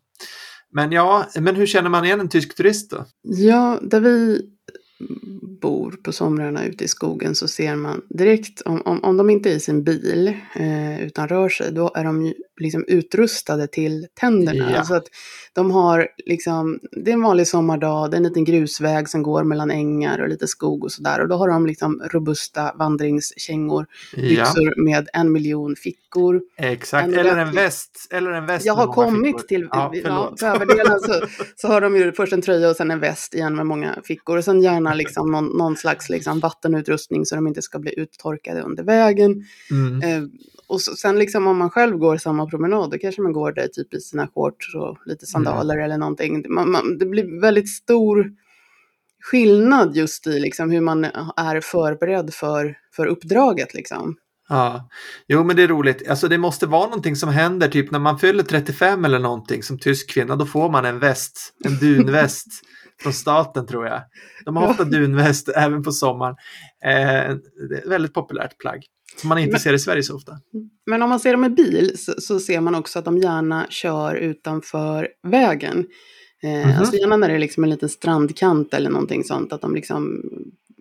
Men 0.71 0.91
ja, 0.91 1.25
men 1.39 1.55
hur 1.55 1.65
känner 1.65 1.89
man 1.89 2.05
igen 2.05 2.19
en 2.19 2.29
tysk 2.29 2.55
turist 2.55 2.91
då? 2.91 3.05
Ja, 3.21 3.79
där 3.81 3.99
vi 3.99 4.41
bor 5.61 5.91
på 6.03 6.11
somrarna 6.11 6.65
ute 6.65 6.83
i 6.83 6.87
skogen 6.87 7.35
så 7.35 7.47
ser 7.47 7.75
man 7.75 8.01
direkt 8.09 8.61
om, 8.61 8.81
om, 8.85 9.03
om 9.03 9.17
de 9.17 9.29
inte 9.29 9.51
är 9.51 9.55
i 9.55 9.59
sin 9.59 9.83
bil 9.83 10.33
eh, 10.55 11.03
utan 11.05 11.27
rör 11.27 11.49
sig, 11.49 11.71
då 11.71 11.91
är 11.95 12.03
de 12.03 12.25
ju 12.25 12.33
liksom 12.59 12.85
utrustade 12.87 13.67
till 13.67 14.07
tänderna. 14.13 14.71
Ja. 14.71 14.77
Alltså 14.77 14.93
att 14.93 15.05
de 15.53 15.71
har 15.71 16.07
liksom, 16.25 16.79
det 16.91 17.11
är 17.11 17.13
en 17.13 17.21
vanlig 17.21 17.47
sommardag, 17.47 18.11
det 18.11 18.15
är 18.15 18.17
en 18.17 18.23
liten 18.23 18.43
grusväg 18.45 19.09
som 19.09 19.23
går 19.23 19.43
mellan 19.43 19.71
ängar 19.71 20.19
och 20.19 20.29
lite 20.29 20.47
skog 20.47 20.83
och 20.83 20.91
sådär. 20.91 21.21
Och 21.21 21.27
då 21.27 21.35
har 21.35 21.47
de 21.49 21.65
liksom 21.65 22.01
robusta 22.11 22.73
vandringskängor, 22.79 23.85
Ja, 24.15 24.21
byxor 24.21 24.83
med 24.85 25.07
en 25.13 25.31
miljon 25.31 25.75
fickor. 25.75 26.41
exakt. 26.57 27.07
En 27.07 27.13
Eller 27.13 27.37
en 27.37 27.51
väst. 27.51 28.07
Eller 28.11 28.31
en 28.31 28.45
väst 28.45 28.65
Jag 28.65 28.73
har 28.73 28.87
kommit 28.93 29.35
fickor. 29.35 29.47
till, 29.47 29.67
Ja, 29.71 29.91
ja, 30.03 30.35
överdelen 30.43 30.99
så, 30.99 31.21
så 31.55 31.67
har 31.67 31.81
de 31.81 31.95
ju 31.95 32.11
först 32.11 32.33
en 32.33 32.41
tröja 32.41 32.69
och 32.69 32.75
sen 32.75 32.91
en 32.91 32.99
väst 32.99 33.33
igen 33.33 33.55
med 33.55 33.65
många 33.65 33.95
fickor. 34.03 34.37
Och 34.37 34.43
sen 34.43 34.61
gärna 34.61 34.93
liksom 35.03 35.31
någon, 35.31 35.52
någon 35.53 35.77
slags 35.77 36.09
liksom 36.09 36.39
vattenutrustning 36.39 37.25
så 37.25 37.35
de 37.35 37.47
inte 37.47 37.61
ska 37.61 37.79
bli 37.79 37.99
uttorkade 37.99 38.61
under 38.61 38.83
vägen. 38.83 39.45
Mm. 39.71 40.01
Eh, 40.01 40.29
och 40.67 40.81
så, 40.81 40.95
sen 40.95 41.19
liksom 41.19 41.47
om 41.47 41.57
man 41.57 41.69
själv 41.69 41.97
går 41.97 42.17
samma 42.17 42.45
promenad, 42.45 42.91
då 42.91 42.97
kanske 42.97 43.21
man 43.21 43.33
går 43.33 43.51
där 43.51 43.67
typ 43.67 43.93
i 43.93 43.99
sina 43.99 44.27
shorts 44.27 44.75
och 44.75 44.97
lite 45.05 45.25
sandaler 45.25 45.77
eller 45.77 45.97
någonting. 45.97 46.45
Man, 46.49 46.71
man, 46.71 46.97
det 46.97 47.05
blir 47.05 47.41
väldigt 47.41 47.69
stor 47.69 48.31
skillnad 49.21 49.95
just 49.95 50.27
i 50.27 50.39
liksom 50.39 50.71
hur 50.71 50.81
man 50.81 51.05
är 51.35 51.61
förberedd 51.61 52.33
för, 52.33 52.77
för 52.95 53.05
uppdraget 53.05 53.73
liksom. 53.73 54.15
Ja, 54.49 54.89
jo 55.27 55.43
men 55.43 55.55
det 55.55 55.63
är 55.63 55.67
roligt. 55.67 56.09
Alltså 56.09 56.27
det 56.27 56.37
måste 56.37 56.65
vara 56.65 56.85
någonting 56.85 57.15
som 57.15 57.29
händer 57.29 57.67
typ 57.67 57.91
när 57.91 57.99
man 57.99 58.19
fyller 58.19 58.43
35 58.43 59.05
eller 59.05 59.19
någonting 59.19 59.63
som 59.63 59.79
tysk 59.79 60.09
kvinna. 60.09 60.35
Då 60.35 60.45
får 60.45 60.69
man 60.69 60.85
en 60.85 60.99
väst, 60.99 61.53
en 61.65 61.77
dunväst 61.77 62.47
från 63.03 63.13
staten 63.13 63.67
tror 63.67 63.85
jag. 63.87 64.01
De 64.45 64.57
har 64.57 64.67
ofta 64.69 64.83
dunväst 64.83 65.49
även 65.49 65.83
på 65.83 65.91
sommaren. 65.91 66.35
Eh, 66.85 67.35
det 67.69 67.75
är 67.75 67.77
ett 67.77 67.87
väldigt 67.87 68.13
populärt 68.13 68.57
plagg 68.57 68.85
som 69.21 69.29
man 69.29 69.37
inte 69.37 69.51
Men- 69.51 69.59
ser 69.59 69.73
i 69.73 69.79
Sverige 69.79 70.03
så 70.03 70.15
ofta. 70.15 70.31
Men 70.85 71.01
om 71.01 71.09
man 71.09 71.19
ser 71.19 71.31
dem 71.31 71.45
i 71.45 71.49
bil 71.49 71.91
så, 71.97 72.13
så 72.17 72.39
ser 72.39 72.61
man 72.61 72.75
också 72.75 72.99
att 72.99 73.05
de 73.05 73.17
gärna 73.17 73.65
kör 73.69 74.15
utanför 74.15 75.07
vägen. 75.27 75.85
Eh, 76.43 76.67
Mhm. 76.69 76.79
Alltså 76.79 76.95
gärna 76.97 77.17
när 77.17 77.27
det 77.29 77.33
är 77.35 77.39
liksom 77.39 77.63
en 77.63 77.69
liten 77.69 77.89
strandkant 77.89 78.73
eller 78.73 78.89
någonting 78.89 79.23
sånt. 79.23 79.53
Att 79.53 79.61
de 79.61 79.75
liksom, 79.75 80.21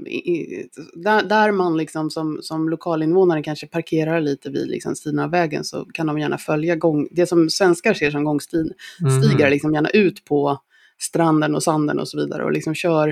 i, 0.07 0.47
där, 0.95 1.23
där 1.23 1.53
man 1.53 1.77
liksom 1.77 2.11
som, 2.11 2.39
som 2.43 2.69
lokalinvånare 2.69 3.43
kanske 3.43 3.67
parkerar 3.67 4.21
lite 4.21 4.51
vid 4.51 4.69
liksom 4.69 4.97
sidan 4.97 5.19
av 5.19 5.31
vägen 5.31 5.65
så 5.65 5.85
kan 5.85 6.07
de 6.07 6.19
gärna 6.19 6.39
följa 6.39 6.77
gång, 6.77 7.09
det 7.11 7.27
som 7.27 7.51
svenskar 7.51 7.95
ser 7.95 8.11
som 8.11 8.25
gångstigar, 8.25 8.67
Mhm. 9.01 9.51
liksom 9.51 9.75
gärna 9.75 9.89
ut 9.91 10.25
på 10.25 10.59
stranden 11.03 11.55
och 11.55 11.63
sanden 11.63 11.99
och 11.99 12.09
så 12.09 12.19
vidare 12.19 12.45
och 12.45 12.53
liksom 12.53 12.75
kör 12.75 13.09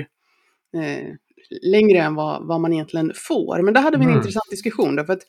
eh, 0.77 1.07
längre 1.71 1.97
än 1.99 2.15
vad, 2.15 2.47
vad 2.47 2.61
man 2.61 2.73
egentligen 2.73 3.11
får. 3.15 3.61
Men 3.61 3.73
där 3.73 3.81
hade 3.81 3.97
vi 3.97 4.03
en 4.03 4.09
Mm. 4.09 4.19
intressant 4.19 4.49
diskussion. 4.49 4.95
Därför 4.95 5.13
att, 5.13 5.21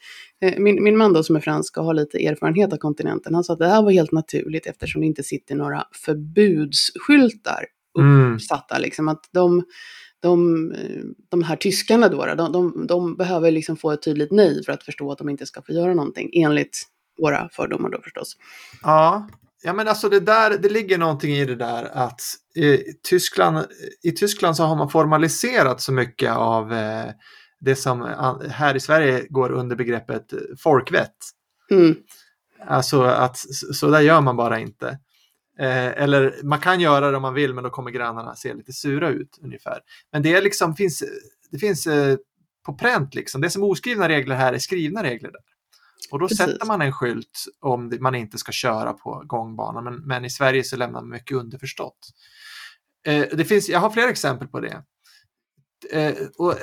eh, 0.42 0.58
min, 0.58 0.84
min 0.84 0.96
man 0.96 1.12
då 1.12 1.22
som 1.22 1.36
är 1.36 1.40
fransk 1.40 1.76
och 1.78 1.84
har 1.84 1.94
lite 1.94 2.26
erfarenhet 2.26 2.72
av 2.72 2.76
kontinenten, 2.76 3.34
han 3.34 3.44
sa 3.44 3.52
att 3.52 3.58
det 3.58 3.68
här 3.68 3.82
var 3.82 3.90
helt 3.90 4.12
naturligt 4.12 4.66
eftersom 4.66 5.00
det 5.00 5.06
inte 5.06 5.22
sitter 5.22 5.54
några 5.54 5.84
förbudsskyltar 6.04 7.66
Mm. 7.98 8.34
uppsatta. 8.34 8.78
Liksom, 8.78 9.08
att 9.08 9.28
de, 9.32 9.64
de, 10.20 10.72
eh, 10.72 11.02
de 11.30 11.42
här 11.42 11.56
tyskarna 11.56 12.08
då, 12.08 12.34
de, 12.34 12.52
de, 12.52 12.86
de 12.86 13.16
behöver 13.16 13.50
liksom 13.50 13.76
få 13.76 13.90
ett 13.90 14.02
tydligt 14.02 14.30
nej 14.32 14.64
för 14.64 14.72
att 14.72 14.82
förstå 14.82 15.12
att 15.12 15.18
de 15.18 15.28
inte 15.28 15.46
ska 15.46 15.62
få 15.62 15.72
göra 15.72 15.94
någonting, 15.94 16.30
enligt 16.32 16.82
våra 17.22 17.48
fördomar 17.52 17.90
då 17.90 18.00
förstås. 18.02 18.36
Ja, 18.82 19.28
ja 19.62 19.72
men 19.72 19.88
alltså 19.88 20.08
det 20.08 20.20
där, 20.20 20.58
det 20.58 20.68
ligger 20.68 20.98
någonting 20.98 21.32
i 21.34 21.44
det 21.44 21.56
där 21.56 21.84
att 21.84 22.20
i 22.54 22.78
Tyskland, 23.08 23.66
i 24.02 24.12
Tyskland 24.12 24.56
så 24.56 24.64
har 24.64 24.76
man 24.76 24.90
formaliserat 24.90 25.80
så 25.80 25.92
mycket 25.92 26.32
av 26.32 26.72
eh, 26.72 27.10
det 27.60 27.76
som 27.76 28.02
eh, 28.02 28.50
här 28.50 28.74
i 28.74 28.80
Sverige 28.80 29.26
går 29.28 29.52
under 29.52 29.76
begreppet 29.76 30.32
folkvett. 30.58 31.16
Mm. 31.70 31.96
Alltså 32.66 33.02
att 33.02 33.36
så 33.36 33.74
så 33.74 33.90
där 33.90 34.00
gör 34.00 34.20
man 34.20 34.36
bara 34.36 34.58
inte. 34.58 34.98
Eh, 35.58 36.02
eller 36.02 36.34
man 36.42 36.58
kan 36.58 36.80
göra 36.80 37.10
det 37.10 37.16
om 37.16 37.22
man 37.22 37.34
vill 37.34 37.54
men 37.54 37.64
då 37.64 37.70
kommer 37.70 37.90
grannarna 37.90 38.34
se 38.34 38.54
lite 38.54 38.72
sura 38.72 39.08
ut 39.08 39.38
ungefär. 39.42 39.80
Men 40.12 40.22
det 40.22 40.34
är 40.34 40.42
liksom, 40.42 40.76
finns, 40.76 41.02
det 41.50 41.58
finns 41.58 41.86
eh, 41.86 42.16
på 42.66 42.74
pränt 42.74 43.14
liksom. 43.14 43.40
Det 43.40 43.50
som 43.50 43.62
är 43.62 43.66
oskrivna 43.66 44.08
regler 44.08 44.36
här 44.36 44.52
är 44.52 44.58
skrivna 44.58 45.02
regler 45.02 45.30
där. 45.30 45.40
Och 46.10 46.18
då 46.18 46.28
Precis. 46.28 46.46
sätter 46.46 46.66
man 46.66 46.82
en 46.82 46.92
skylt 46.92 47.44
om 47.60 47.98
man 48.00 48.14
inte 48.14 48.38
ska 48.38 48.52
köra 48.52 48.92
på 48.92 49.22
gångbanan. 49.26 49.84
Men, 49.84 49.94
men 49.94 50.24
i 50.24 50.30
Sverige 50.30 50.64
så 50.64 50.76
lämnar 50.76 51.00
man 51.00 51.10
mycket 51.10 51.36
underförstått. 51.36 51.98
Eh, 53.06 53.26
det 53.32 53.44
finns, 53.44 53.68
jag 53.68 53.80
har 53.80 53.90
flera 53.90 54.10
exempel 54.10 54.48
på 54.48 54.60
det. 54.60 54.82
Eh, 55.90 56.14
och 56.38 56.54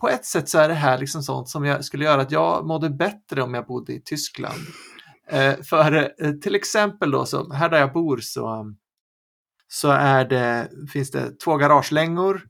på 0.00 0.08
ett 0.08 0.24
sätt 0.24 0.48
så 0.48 0.58
är 0.58 0.68
det 0.68 0.74
här 0.74 0.98
liksom 0.98 1.22
sånt 1.22 1.48
som 1.48 1.64
jag 1.64 1.84
skulle 1.84 2.04
göra 2.04 2.22
att 2.22 2.30
jag 2.30 2.66
mådde 2.66 2.90
bättre 2.90 3.42
om 3.42 3.54
jag 3.54 3.66
bodde 3.66 3.92
i 3.92 4.02
Tyskland. 4.02 4.60
Eh, 5.30 5.62
för 5.62 6.14
eh, 6.18 6.32
till 6.32 6.54
exempel 6.54 7.10
då, 7.10 7.26
så 7.26 7.52
här 7.52 7.68
där 7.68 7.78
jag 7.78 7.92
bor 7.92 8.18
så, 8.22 8.74
så 9.68 9.90
är 9.90 10.24
det, 10.24 10.70
finns 10.92 11.10
det 11.10 11.40
två 11.40 11.56
garagelängor 11.56 12.42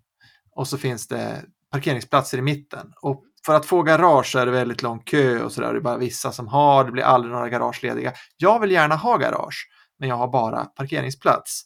och 0.51 0.69
så 0.69 0.79
finns 0.79 1.09
det 1.09 1.45
parkeringsplatser 1.71 2.39
i 2.39 2.43
mitten. 2.43 2.93
Och 3.03 3.25
för 3.47 3.55
att 3.55 3.67
få 3.67 3.83
garage 3.83 4.37
är 4.37 4.47
det 4.47 4.53
väldigt 4.53 4.83
lång 4.83 4.99
kö 4.99 5.43
och 5.43 5.53
sådär. 5.53 5.73
Det 5.73 5.79
är 5.79 5.81
bara 5.83 5.97
vissa 5.97 6.33
som 6.33 6.49
har, 6.49 6.85
det 6.85 6.93
blir 6.93 7.03
aldrig 7.03 7.33
några 7.35 7.49
garage 7.49 7.83
lediga. 7.83 8.13
Jag 8.37 8.61
vill 8.61 8.71
gärna 8.71 8.95
ha 8.97 9.17
garage, 9.17 9.69
men 10.01 10.09
jag 10.09 10.17
har 10.17 10.29
bara 10.29 10.65
parkeringsplats. 10.65 11.63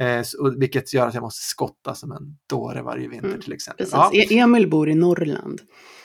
Eh, 0.00 0.22
vilket 0.58 0.94
gör 0.94 1.08
att 1.08 1.14
jag 1.14 1.20
måste 1.22 1.42
skotta 1.42 1.94
som 1.94 2.12
en 2.12 2.36
dåre 2.50 2.82
varje 2.82 3.08
vinter 3.08 3.28
Mm, 3.28 3.40
till 3.40 3.52
exempel. 3.52 3.86
Ja, 3.92 4.10
E- 4.14 4.38
Emil 4.38 4.70
bor 4.70 4.88
i 4.88 4.94
Norrland. 4.94 5.60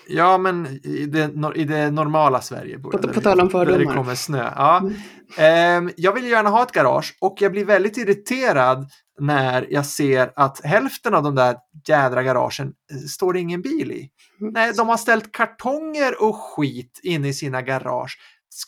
ja, 0.08 0.38
men 0.38 0.66
i 0.84 1.06
det, 1.06 1.32
i 1.56 1.64
det 1.64 1.92
normala 1.92 2.42
Sverige. 2.42 2.78
Bor 2.78 2.92
På- 2.92 3.00
jag, 3.04 3.14
på 3.14 3.22
tal 3.22 3.40
om 3.42 3.48
Där 3.48 3.66
det 3.66 3.72
fördomar. 3.72 3.94
kommer 3.96 4.16
snö. 4.16 4.52
Ja. 4.56 4.78
Mm. 4.78 4.94
Ehm, 5.38 5.92
jag 5.98 6.14
vill 6.14 6.28
gärna 6.28 6.50
ha 6.50 6.64
ett 6.64 6.72
garage 6.72 7.18
och 7.22 7.38
jag 7.40 7.52
blir 7.52 7.66
väldigt 7.66 7.98
irriterad 7.98 8.90
när 9.20 9.68
jag 9.70 9.86
ser 9.86 10.32
att 10.36 10.66
hälften 10.66 11.14
av 11.14 11.24
de 11.24 11.36
där 11.36 11.56
jädra 11.88 12.24
garagen 12.24 12.74
eh, 12.92 12.98
står 12.98 13.34
det 13.34 13.40
ingen 13.40 13.62
bil 13.62 13.92
i. 13.92 14.10
Mm. 14.42 14.54
Nej, 14.54 14.74
de 14.78 14.90
har 14.90 14.98
ställt 14.98 15.32
kartonger 15.32 16.24
och 16.24 16.36
skit 16.36 17.00
inne 17.04 17.28
i 17.28 17.34
sina 17.34 17.62
garage. 17.62 18.18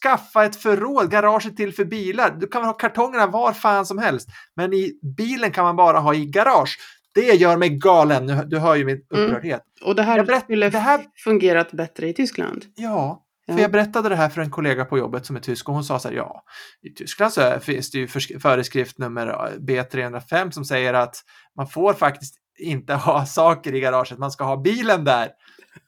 Skaffa 0.02 0.46
ett 0.46 0.56
förråd, 0.56 1.12
garaget 1.12 1.58
till 1.58 1.74
för 1.74 1.86
bilar. 1.86 2.36
Du 2.40 2.48
kan 2.48 2.64
ha 2.64 2.74
kartongerna 2.74 3.28
var 3.28 3.54
fan 3.54 3.86
som 3.86 3.98
helst. 3.98 4.30
Men 4.56 4.74
i 4.74 5.00
bilen 5.18 5.52
kan 5.52 5.64
man 5.64 5.76
bara 5.76 6.00
ha 6.00 6.14
i 6.14 6.26
garage. 6.26 6.78
Det 7.14 7.22
gör 7.36 7.58
mig 7.58 7.70
galen. 7.70 8.50
Du 8.50 8.60
hör 8.60 8.76
ju 8.76 8.86
min 8.86 9.02
Mm. 9.14 9.26
upprördhet. 9.26 9.62
Och 9.86 9.96
det 9.96 10.04
här 10.04 10.24
berätt- 10.24 10.44
skulle 10.44 10.70
det 10.70 10.80
här- 10.80 11.06
fungerat 11.24 11.72
bättre 11.72 12.08
i 12.10 12.14
Tyskland. 12.14 12.66
Ja, 12.76 13.24
för 13.50 13.56
Ja. 13.58 13.62
jag 13.62 13.72
berättade 13.72 14.10
det 14.10 14.16
här 14.16 14.30
för 14.30 14.42
en 14.42 14.50
kollega 14.52 14.86
på 14.86 14.98
jobbet 14.98 15.26
som 15.26 15.36
är 15.36 15.40
tysk 15.40 15.70
och 15.70 15.76
hon 15.76 15.84
sa 15.84 16.00
så 16.00 16.08
här, 16.08 16.16
ja, 16.16 16.44
i 16.82 16.90
Tyskland 16.90 17.34
så 17.34 17.60
finns 17.60 17.92
det 17.92 17.98
ju 17.98 18.08
föreskrift 18.40 18.98
nummer 18.98 19.28
eh, 19.28 19.60
B305 19.60 20.52
som 20.52 20.66
säger 20.66 20.94
att 20.94 21.16
man 21.56 21.68
får 21.68 21.94
faktiskt 21.94 22.36
inte 22.60 22.94
ha 22.96 23.26
saker 23.26 23.76
i 23.76 23.80
garaget, 23.80 24.18
man 24.20 24.32
ska 24.32 24.44
ha 24.44 24.58
bilen 24.58 25.04
där. 25.04 25.30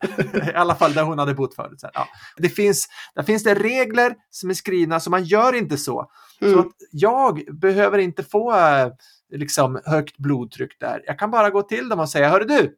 I 0.52 0.54
alla 0.56 0.76
fall 0.76 0.94
där 0.94 1.04
hon 1.04 1.20
hade 1.20 1.34
bott 1.34 1.56
förut. 1.56 1.80
Så 1.80 1.88
här, 1.88 1.92
ja. 1.96 2.08
det 2.38 2.50
finns, 2.50 2.88
där 3.16 3.24
finns 3.24 3.44
det 3.44 3.54
regler 3.56 4.16
som 4.30 4.50
är 4.50 4.54
skrivna 4.54 5.00
så 5.00 5.10
man 5.10 5.24
gör 5.24 5.54
inte 5.56 5.78
så. 5.78 6.12
Så 6.40 6.46
Mm. 6.46 6.60
att 6.60 6.68
jag 6.92 7.42
behöver 7.60 7.98
inte 8.00 8.24
få 8.24 8.58
eh, 8.58 8.88
liksom, 9.32 9.82
högt 9.86 10.18
blodtryck 10.18 10.80
där. 10.80 11.02
Jag 11.06 11.20
kan 11.20 11.32
bara 11.32 11.50
gå 11.50 11.62
till 11.62 11.90
dem 11.90 12.00
och 12.00 12.10
säga, 12.10 12.30
hörru 12.30 12.46
du, 12.46 12.76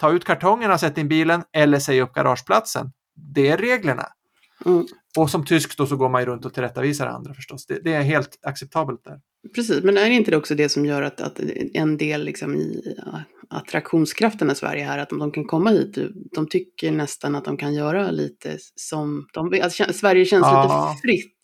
ta 0.00 0.10
ut 0.10 0.24
kartongerna 0.24 0.74
och 0.74 0.80
sätt 0.80 0.98
in 0.98 1.08
bilen 1.08 1.42
eller 1.52 1.78
säg 1.78 2.00
upp 2.02 2.12
garageplatsen. 2.14 2.92
Det 3.34 3.48
är 3.48 3.56
reglerna. 3.56 4.06
Mm. 4.66 4.86
Och 5.18 5.30
som 5.30 5.44
tysk 5.44 5.76
då 5.76 5.86
så 5.86 5.96
går 5.96 6.08
man 6.08 6.22
ju 6.22 6.26
runt 6.26 6.44
och 6.44 6.54
tillrättavisar 6.54 7.06
andra 7.06 7.34
förstås. 7.34 7.66
Det, 7.66 7.78
det 7.84 7.92
är 7.92 8.02
helt 8.02 8.38
acceptabelt 8.42 9.04
där. 9.04 9.20
Precis, 9.54 9.82
men 9.82 9.98
är 9.98 10.08
det 10.08 10.14
inte 10.14 10.30
det 10.30 10.36
också 10.36 10.54
det 10.54 10.68
som 10.68 10.86
gör 10.86 11.02
att, 11.02 11.20
att 11.20 11.40
en 11.74 11.96
del 11.96 12.24
liksom 12.24 12.54
i 12.54 12.96
attraktionskraften 13.50 14.50
i 14.50 14.54
Sverige 14.54 14.84
här, 14.84 14.98
att 14.98 15.08
de 15.08 15.32
kan 15.32 15.44
komma 15.44 15.70
hit, 15.70 15.98
de 16.34 16.48
tycker 16.48 16.92
nästan 16.92 17.34
att 17.34 17.44
de 17.44 17.56
kan 17.56 17.74
göra 17.74 18.10
lite 18.10 18.58
som 18.74 19.26
de 19.32 19.50
vill. 19.50 19.62
Alltså, 19.62 19.92
Sverige 19.92 20.24
känns 20.24 20.42
Ja. 20.42 20.88
lite 20.90 21.02
fritt. 21.02 21.40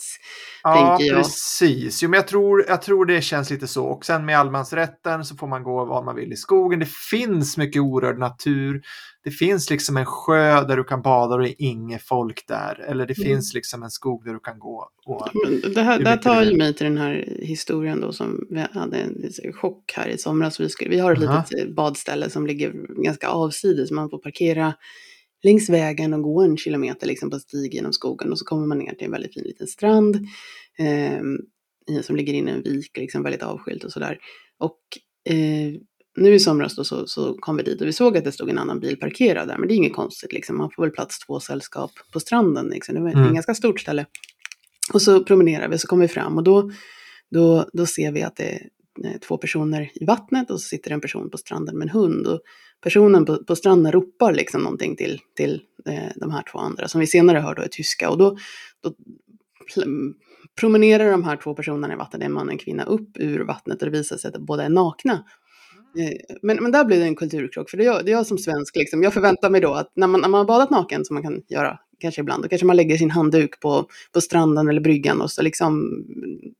Ja, 0.63 0.99
precis. 1.11 2.03
Jo, 2.03 2.11
men 2.11 2.19
jag 2.19 2.29
tror, 2.29 2.65
jag 2.69 2.83
tror 2.83 3.07
det 3.07 3.23
känns 3.23 3.51
lite 3.51 3.67
så. 3.67 3.85
Och 3.85 4.05
sen 4.05 4.25
med 4.25 4.39
allemansrätten 4.39 5.25
så 5.25 5.37
får 5.37 5.47
man 5.47 5.63
gå 5.63 5.85
var 5.85 6.05
man 6.05 6.17
vill 6.17 6.33
i 6.33 6.37
skogen. 6.37 6.79
Det 6.81 6.89
finns 7.11 7.57
mycket 7.57 7.83
orörd 7.83 8.19
natur. 8.19 8.83
Det 9.25 9.31
finns 9.31 9.71
liksom 9.71 9.97
en 9.97 10.07
sjö 10.07 10.65
där 10.65 10.77
du 10.77 10.85
kan 10.85 11.03
bada 11.03 11.35
och 11.35 11.41
det 11.43 11.49
är 11.49 11.55
inget 11.59 12.03
folk 12.03 12.45
där. 12.49 12.85
Eller 12.89 13.07
det 13.07 13.19
Mm. 13.19 13.29
finns 13.29 13.55
liksom 13.55 13.83
en 13.83 13.91
skog 13.91 14.25
där 14.25 14.33
du 14.33 14.41
kan 14.41 14.59
gå. 14.59 14.89
Och... 15.07 15.29
Men 15.35 15.73
det 15.75 15.83
här, 15.83 15.99
det 15.99 16.09
här 16.09 16.17
tar 16.17 16.43
ju 16.43 16.57
mig 16.57 16.75
till 16.75 16.87
den 16.87 16.99
här 16.99 17.39
historien 17.43 18.01
då 18.01 18.13
som 18.13 18.47
vi 18.51 18.67
hade 18.73 18.97
en 18.97 19.53
chock 19.53 19.93
här 19.97 20.09
i 20.09 20.19
somras. 20.19 20.61
Vi, 20.61 20.69
skulle, 20.69 20.91
vi 20.91 20.99
har 20.99 21.13
ett 21.13 21.23
Aha. 21.29 21.45
litet 21.51 21.75
badställe 21.75 22.31
som 22.31 22.47
ligger 22.47 22.73
ganska 23.03 23.29
avsides. 23.29 23.91
Man 23.91 24.11
får 24.11 24.19
parkera 24.19 24.75
längs 25.43 25.69
vägen 25.69 26.15
och 26.15 26.23
gå 26.23 26.43
en 26.43 26.57
kilometer 26.57 27.07
liksom 27.07 27.31
på 27.31 27.39
stig 27.39 27.75
genom 27.75 27.93
skogen 27.93 28.33
och 28.33 28.39
så 28.39 28.45
kommer 28.45 28.67
man 28.67 28.79
ner 28.79 28.95
till 28.95 29.05
en 29.05 29.13
väldigt 29.13 29.35
fin 29.35 29.45
liten 29.45 29.67
strand 29.67 30.17
eh, 30.79 31.23
som 32.03 32.17
ligger 32.17 32.33
inne 32.35 32.51
i 32.51 32.55
en 32.55 32.63
vik, 32.63 32.97
liksom 32.97 33.23
väldigt 33.23 33.43
avskilt 33.43 33.85
och 33.85 33.93
sådär. 33.93 34.19
Och 34.59 34.79
eh, 35.35 35.75
nu 36.17 36.35
i 36.35 36.39
somras 36.39 36.77
då 36.77 36.85
så, 36.85 37.07
så 37.07 37.35
kom 37.35 37.57
vi 37.57 37.63
dit 37.63 37.81
och 37.81 37.87
vi 37.87 37.93
såg 37.93 38.17
att 38.17 38.25
det 38.25 38.33
stod 38.33 38.51
en 38.51 38.59
annan 38.59 38.81
bil 38.81 38.97
parkerad 38.97 39.49
där, 39.49 39.59
men 39.59 39.69
det 39.69 39.75
är 39.75 39.77
inget 39.77 39.95
konstigt 39.95 40.33
liksom. 40.33 40.57
Man 40.59 40.71
får 40.71 40.83
väl 40.83 40.91
plats 40.93 41.19
två 41.19 41.41
sällskap 41.41 41.91
på 42.13 42.21
stranden 42.21 42.67
liksom. 42.69 42.95
Det 42.95 43.01
var 43.01 43.11
Mm. 43.11 43.25
ett 43.27 43.35
ganska 43.35 43.55
stort 43.55 43.81
ställe. 43.81 44.07
Och 44.93 45.03
så 45.03 45.25
promenerar 45.25 45.69
vi, 45.69 45.79
så 45.79 45.87
kommer 45.87 46.05
vi 46.05 46.09
fram 46.09 46.37
och 46.37 46.43
då, 46.45 46.71
då, 47.31 47.71
då 47.73 47.87
ser 47.87 48.13
vi 48.13 48.23
att 48.23 48.37
det 48.37 48.45
är 48.45 48.69
eh, 49.05 49.19
två 49.21 49.37
personer 49.37 49.91
i 49.95 50.05
vattnet 50.05 50.51
och 50.51 50.61
så 50.61 50.69
sitter 50.69 50.91
en 50.91 51.01
person 51.01 51.31
på 51.31 51.39
stranden 51.39 51.79
med 51.79 51.85
en 51.89 51.93
hund. 51.93 52.27
Och 52.27 52.41
personen 52.83 53.25
på, 53.25 53.45
på 53.45 53.57
stranden 53.57 53.93
ropar 53.93 54.33
liksom 54.33 54.63
någonting 54.63 54.97
till, 54.97 55.21
till 55.37 55.63
eh, 55.87 56.13
de 56.17 56.31
här 56.31 56.43
två 56.53 56.59
andra 56.59 56.89
som 56.89 57.01
vi 57.01 57.07
senare 57.07 57.39
hör 57.39 57.55
då 57.55 57.63
är 57.63 57.69
tyska. 57.69 58.11
Och 58.11 58.19
då, 58.19 58.37
då 58.81 58.95
promenerar 60.61 61.11
de 61.11 61.25
här 61.25 61.37
två 61.37 61.55
personerna 61.55 61.95
i 61.95 61.97
vattnet, 61.97 62.23
en 62.23 62.33
man 62.33 62.47
och 62.47 62.53
en 62.53 62.59
kvinna, 62.59 62.85
upp 62.85 63.11
ur 63.15 63.41
vattnet 63.41 63.83
och 63.83 63.91
det 63.91 63.99
visar 63.99 64.17
sig 64.17 64.29
att 64.29 64.41
båda 64.41 64.65
är 64.65 64.69
nakna. 64.69 65.25
Eh, 65.99 66.37
men, 66.43 66.57
men 66.63 66.73
där 66.73 66.85
blir 66.85 66.99
det 66.99 67.05
en 67.05 67.17
kulturkrock, 67.17 67.71
för 67.71 67.77
det 67.77 67.85
är 67.85 67.87
jag, 67.87 68.05
det 68.05 68.11
är 68.11 68.17
jag 68.17 68.27
som 68.27 68.39
svensk, 68.39 68.77
liksom, 68.77 69.03
jag 69.03 69.15
förväntar 69.15 69.51
mig 69.51 69.61
då 69.61 69.75
att 69.75 69.93
när 69.95 70.07
man, 70.07 70.21
när 70.21 70.29
man 70.29 70.39
har 70.39 70.45
badat 70.45 70.71
naken, 70.71 71.05
som 71.05 71.15
man 71.15 71.23
kan 71.23 71.43
göra 71.49 71.79
kanske 72.01 72.21
ibland, 72.21 72.43
då 72.43 72.49
kanske 72.49 72.67
man 72.67 72.77
lägger 72.77 72.97
sin 72.97 73.11
handduk 73.11 73.61
på, 73.61 73.87
på 74.15 74.21
stranden 74.21 74.69
eller 74.69 74.81
bryggan 74.81 75.21
och 75.21 75.31
så 75.31 75.43
liksom 75.43 76.05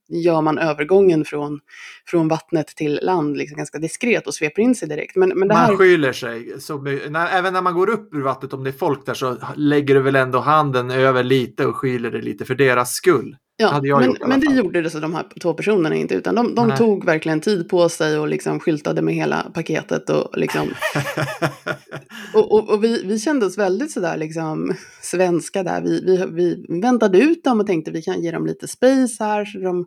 gör 0.09 0.41
man 0.41 0.57
övergången 0.57 1.25
från, 1.25 1.59
från 2.05 2.27
vattnet 2.27 2.67
till 2.67 2.99
land 3.01 3.37
liksom 3.37 3.57
ganska 3.57 3.79
diskret 3.79 4.27
och 4.27 4.33
sveper 4.33 4.61
in 4.61 4.75
sig 4.75 4.87
direkt. 4.87 5.15
Men, 5.15 5.29
men 5.29 5.51
här... 5.51 5.67
Man 5.67 5.77
skyller 5.77 6.13
sig. 6.13 6.61
Så, 6.61 6.81
när, 7.09 7.27
även 7.27 7.53
när 7.53 7.61
man 7.61 7.73
går 7.73 7.89
upp 7.89 8.13
ur 8.13 8.21
vattnet, 8.21 8.53
om 8.53 8.63
det 8.63 8.69
är 8.69 8.71
folk 8.71 9.05
där, 9.05 9.13
så 9.13 9.37
lägger 9.55 9.95
du 9.95 10.01
väl 10.01 10.15
ändå 10.15 10.39
handen 10.39 10.91
över 10.91 11.23
lite 11.23 11.65
och 11.65 11.75
skyller 11.75 12.11
dig 12.11 12.21
lite 12.21 12.45
för 12.45 12.55
deras 12.55 12.93
skull. 12.93 13.35
Ja, 13.61 13.81
men, 13.81 14.05
gjort 14.05 14.27
men 14.27 14.39
det 14.39 14.53
gjorde 14.55 14.81
det 14.81 14.89
så 14.89 14.99
de 14.99 15.13
här 15.15 15.25
två 15.41 15.53
personerna 15.53 15.95
inte, 15.95 16.15
utan 16.15 16.35
de, 16.35 16.55
de 16.55 16.75
tog 16.77 17.05
verkligen 17.05 17.39
tid 17.39 17.69
på 17.69 17.89
sig 17.89 18.19
och 18.19 18.27
liksom 18.27 18.59
skyltade 18.59 19.01
med 19.01 19.15
hela 19.15 19.51
paketet 19.53 20.09
och 20.09 20.37
liksom 20.37 20.67
Och, 22.33 22.51
och, 22.51 22.69
och 22.69 22.83
vi, 22.83 23.03
vi 23.05 23.19
kände 23.19 23.45
oss 23.45 23.57
väldigt 23.57 23.91
sådär 23.91 24.17
liksom 24.17 24.73
svenska 25.01 25.63
där. 25.63 25.81
Vi, 25.81 26.01
vi, 26.05 26.25
vi 26.31 26.81
väntade 26.81 27.19
ut 27.19 27.43
dem 27.43 27.59
och 27.59 27.67
tänkte 27.67 27.91
vi 27.91 28.01
kan 28.01 28.21
ge 28.21 28.31
dem 28.31 28.45
lite 28.45 28.67
space 28.67 29.23
här 29.23 29.45
så 29.45 29.59
de, 29.59 29.85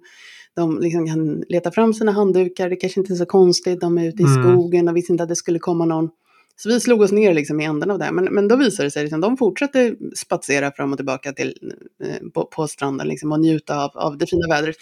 de 0.57 0.81
liksom 0.81 1.07
kan 1.07 1.45
leta 1.49 1.71
fram 1.71 1.95
sina 1.95 2.13
handdukar. 2.13 2.71
Det 2.71 2.77
kanske 2.77 3.01
inte 3.01 3.13
är 3.13 3.17
så 3.17 3.27
konstigt, 3.27 3.81
de 3.81 3.99
är 3.99 4.09
ute 4.09 4.23
i 4.23 4.27
Mm. 4.27 4.43
skogen 4.43 4.89
och 4.89 4.97
visste 4.97 5.13
inte 5.13 5.23
att 5.23 5.29
det 5.29 5.37
skulle 5.37 5.59
komma 5.59 5.85
någon. 5.85 6.09
Så 6.57 6.69
vi 6.69 6.81
slog 6.81 7.01
oss 7.01 7.13
ner 7.13 7.35
liksom 7.35 7.61
i 7.61 7.65
änden 7.65 7.91
av 7.91 7.99
det. 7.99 8.13
Men, 8.13 8.25
men 8.25 8.49
då 8.49 8.57
visade 8.57 8.87
det 8.87 8.91
sig 8.91 9.01
att 9.01 9.05
liksom, 9.05 9.21
de 9.21 9.37
fortsatte 9.37 9.95
spatsera 10.17 10.73
fram 10.73 10.93
och 10.93 10.99
tillbaka 10.99 11.33
till, 11.33 11.73
eh, 12.05 12.29
på, 12.35 12.45
på 12.45 12.69
stranden 12.69 13.09
liksom, 13.09 13.33
och 13.33 13.41
njuta 13.41 13.85
av, 13.85 13.91
av 13.95 14.19
det 14.19 14.27
fina 14.27 14.49
vädret. 14.49 14.77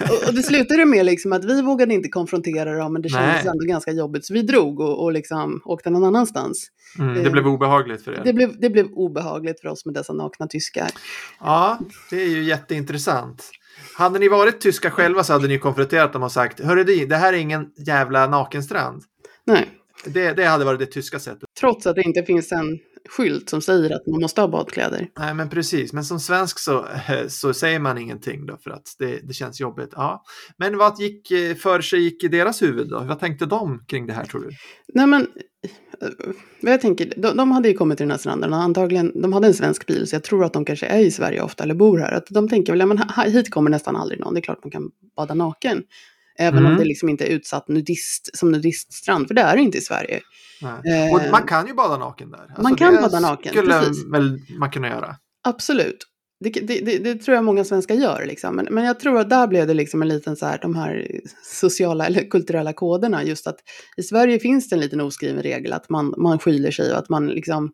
och, 0.00 0.28
och 0.28 0.34
det 0.34 0.42
slutade 0.42 0.84
med 0.84 1.06
liksom 1.06 1.32
att 1.32 1.44
vi 1.44 1.62
vågade 1.62 1.94
inte 1.94 2.08
konfrontera 2.08 2.78
dem, 2.78 2.92
men 2.92 3.02
det 3.02 3.08
kändes 3.08 3.44
Nej. 3.44 3.52
ändå 3.52 3.64
ganska 3.64 3.92
jobbigt. 3.92 4.26
Så 4.26 4.34
vi 4.34 4.42
drog 4.42 4.80
och, 4.80 5.04
och 5.04 5.12
liksom 5.12 5.60
åkte 5.64 5.90
någon 5.90 6.04
annanstans. 6.04 6.68
Mm, 6.98 7.24
det 7.24 7.30
blev 7.30 7.46
obehagligt 7.46 8.04
för 8.04 8.12
er. 8.12 8.22
Det 8.24 8.32
blev, 8.32 8.60
det 8.60 8.70
blev 8.70 8.86
obehagligt 8.86 9.60
för 9.60 9.68
oss 9.68 9.84
med 9.84 9.94
dessa 9.94 10.12
nakna 10.12 10.46
tyskar. 10.46 10.90
Ja, 11.40 11.78
det 12.10 12.22
är 12.22 12.28
ju 12.28 12.42
jätteintressant. 12.42 13.50
Hade 13.96 14.18
ni 14.18 14.28
varit 14.28 14.60
tyska 14.60 14.90
själva 14.90 15.24
så 15.24 15.32
hade 15.32 15.48
ni 15.48 15.58
konfronterat 15.58 16.12
dem 16.12 16.22
och 16.22 16.32
sagt 16.32 16.60
Hörru 16.60 16.84
det 16.84 17.16
här 17.16 17.32
är 17.32 17.36
ingen 17.36 17.66
jävla 17.86 18.26
nakenstrand. 18.26 19.02
Nej, 19.44 19.68
Det, 20.04 20.32
det 20.32 20.44
hade 20.44 20.64
varit 20.64 20.80
det 20.80 20.86
tyska 20.86 21.18
sättet. 21.18 21.48
trots 21.60 21.86
att 21.86 21.96
det 21.96 22.02
inte 22.02 22.22
finns 22.22 22.52
en 22.52 22.78
skylt 23.08 23.50
som 23.50 23.60
säger 23.60 23.96
att 23.96 24.06
man 24.06 24.20
måste 24.20 24.40
ha 24.40 24.48
badkläder. 24.48 25.08
Nej, 25.18 25.34
men 25.34 25.48
precis. 25.48 25.92
Men 25.92 26.04
som 26.04 26.20
svensk 26.20 26.58
så, 26.58 26.86
så 27.28 27.54
säger 27.54 27.78
man 27.78 27.98
ingenting 27.98 28.46
då 28.46 28.56
för 28.56 28.70
att 28.70 28.94
det, 28.98 29.20
det 29.22 29.32
känns 29.32 29.60
jobbigt. 29.60 29.90
Ja. 29.92 30.24
Men 30.56 30.78
vad 30.78 31.00
gick 31.00 31.30
eh, 31.30 31.54
för 31.54 31.80
sig 31.80 32.00
gick 32.00 32.24
i 32.24 32.28
deras 32.28 32.62
huvud 32.62 32.88
då? 32.88 33.00
Vad 33.00 33.20
tänkte 33.20 33.46
de 33.46 33.84
kring 33.88 34.06
det 34.06 34.12
här 34.12 34.24
tror 34.24 34.40
du? 34.40 34.50
Nej 34.94 35.06
men, 35.06 35.22
eh, 35.22 36.08
jag 36.60 36.80
tänker, 36.80 37.12
de, 37.16 37.36
de 37.36 37.50
hade 37.50 37.68
ju 37.68 37.74
kommit 37.74 37.98
till 37.98 38.04
den 38.04 38.10
här 38.10 38.18
stranden 38.18 38.52
och 38.52 38.58
antagligen, 38.58 39.22
de 39.22 39.32
hade 39.32 39.46
en 39.46 39.54
svensk 39.54 39.86
bil 39.86 40.06
så 40.06 40.16
jag 40.16 40.24
tror 40.24 40.44
att 40.44 40.52
de 40.52 40.64
kanske 40.64 40.86
är 40.86 41.00
i 41.00 41.10
Sverige 41.10 41.42
ofta 41.42 41.64
eller 41.64 41.74
bor 41.74 41.98
här. 41.98 42.12
Att 42.12 42.26
de 42.30 42.48
tänker 42.48 42.72
väl, 42.72 42.80
ja 42.80 42.86
men 42.86 43.32
hit 43.32 43.50
kommer 43.50 43.70
nästan 43.70 43.96
aldrig 43.96 44.20
någon, 44.20 44.34
det 44.34 44.40
är 44.40 44.42
klart 44.42 44.64
man 44.64 44.70
kan 44.70 44.90
bada 45.16 45.34
naken. 45.34 45.82
Även 46.38 46.58
Mm. 46.58 46.72
om 46.72 46.78
det 46.78 46.84
liksom 46.84 47.08
inte 47.08 47.24
är 47.24 47.28
utsatt 47.28 47.68
nudist, 47.68 48.36
som 48.36 48.52
nudiststrand, 48.52 49.28
för 49.28 49.34
det 49.34 49.40
är 49.42 49.56
det 49.56 49.62
inte 49.62 49.78
i 49.78 49.80
Sverige. 49.80 50.20
Eh, 50.62 51.30
man 51.30 51.42
kan 51.42 51.66
ju 51.66 51.74
bada 51.74 51.96
naken 51.96 52.30
där. 52.30 52.38
Alltså, 52.40 52.62
man 52.62 52.76
kan 52.76 52.94
bada 52.94 53.20
naken, 53.20 53.52
skulle 53.52 53.80
precis. 53.80 54.06
väl 54.12 54.40
man 54.58 54.70
kunna 54.70 54.88
göra. 54.88 55.16
Absolut. 55.44 56.06
Det, 56.40 56.50
det, 56.50 56.80
det, 56.80 56.98
det 56.98 57.14
tror 57.14 57.34
jag 57.34 57.44
många 57.44 57.64
svenskar 57.64 57.94
gör, 57.94 58.26
liksom. 58.26 58.56
men, 58.56 58.68
men 58.70 58.84
jag 58.84 59.00
tror 59.00 59.18
att 59.20 59.30
där 59.30 59.46
blev 59.46 59.66
det 59.66 59.74
liksom 59.74 60.02
en 60.02 60.08
liten 60.08 60.36
så 60.36 60.46
här, 60.46 60.58
de 60.62 60.74
här 60.74 61.20
sociala 61.44 62.06
eller 62.06 62.30
kulturella 62.30 62.72
koderna. 62.72 63.24
Just 63.24 63.46
att 63.46 63.56
i 63.96 64.02
Sverige 64.02 64.38
finns 64.38 64.68
det 64.68 64.76
en 64.76 64.80
liten 64.80 65.00
oskriven 65.00 65.42
regel 65.42 65.72
att 65.72 65.88
man, 65.88 66.14
man 66.16 66.38
skyler 66.38 66.70
sig 66.70 66.92
och 66.92 66.98
att 66.98 67.08
man 67.08 67.26
liksom, 67.26 67.72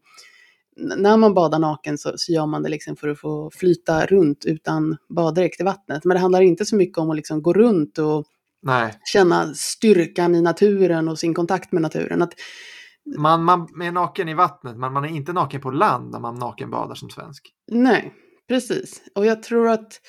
när 0.76 1.16
man 1.16 1.34
badar 1.34 1.58
naken 1.58 1.98
så, 1.98 2.12
så 2.16 2.32
gör 2.32 2.46
man 2.46 2.62
det 2.62 2.68
liksom 2.68 2.96
för 2.96 3.08
att 3.08 3.20
få 3.20 3.50
flyta 3.54 4.06
runt 4.06 4.44
utan 4.44 4.96
baddräkt 5.08 5.60
i 5.60 5.64
vattnet. 5.64 6.04
Men 6.04 6.14
det 6.14 6.20
handlar 6.20 6.40
inte 6.40 6.64
så 6.64 6.76
mycket 6.76 6.98
om 6.98 7.10
att 7.10 7.16
liksom 7.16 7.42
gå 7.42 7.52
runt 7.52 7.98
och 7.98 8.24
Nej. 8.62 8.94
känna 9.04 9.54
styrkan 9.54 10.34
i 10.34 10.42
naturen 10.42 11.08
och 11.08 11.18
sin 11.18 11.34
kontakt 11.34 11.72
med 11.72 11.82
naturen. 11.82 12.22
Att, 12.22 12.32
Man, 13.18 13.44
man 13.44 13.82
är 13.82 13.92
naken 13.92 14.28
i 14.28 14.34
vattnet, 14.34 14.76
men 14.76 14.92
man 14.92 15.04
är 15.04 15.08
inte 15.08 15.32
naken 15.32 15.60
på 15.60 15.70
land 15.70 16.10
när 16.10 16.20
man 16.20 16.34
nakenbadar 16.34 16.94
som 16.94 17.10
svensk. 17.10 17.52
nej, 17.72 18.14
precis. 18.48 19.02
Och 19.14 19.26
jag 19.26 19.42
tror 19.42 19.68
att 19.68 20.00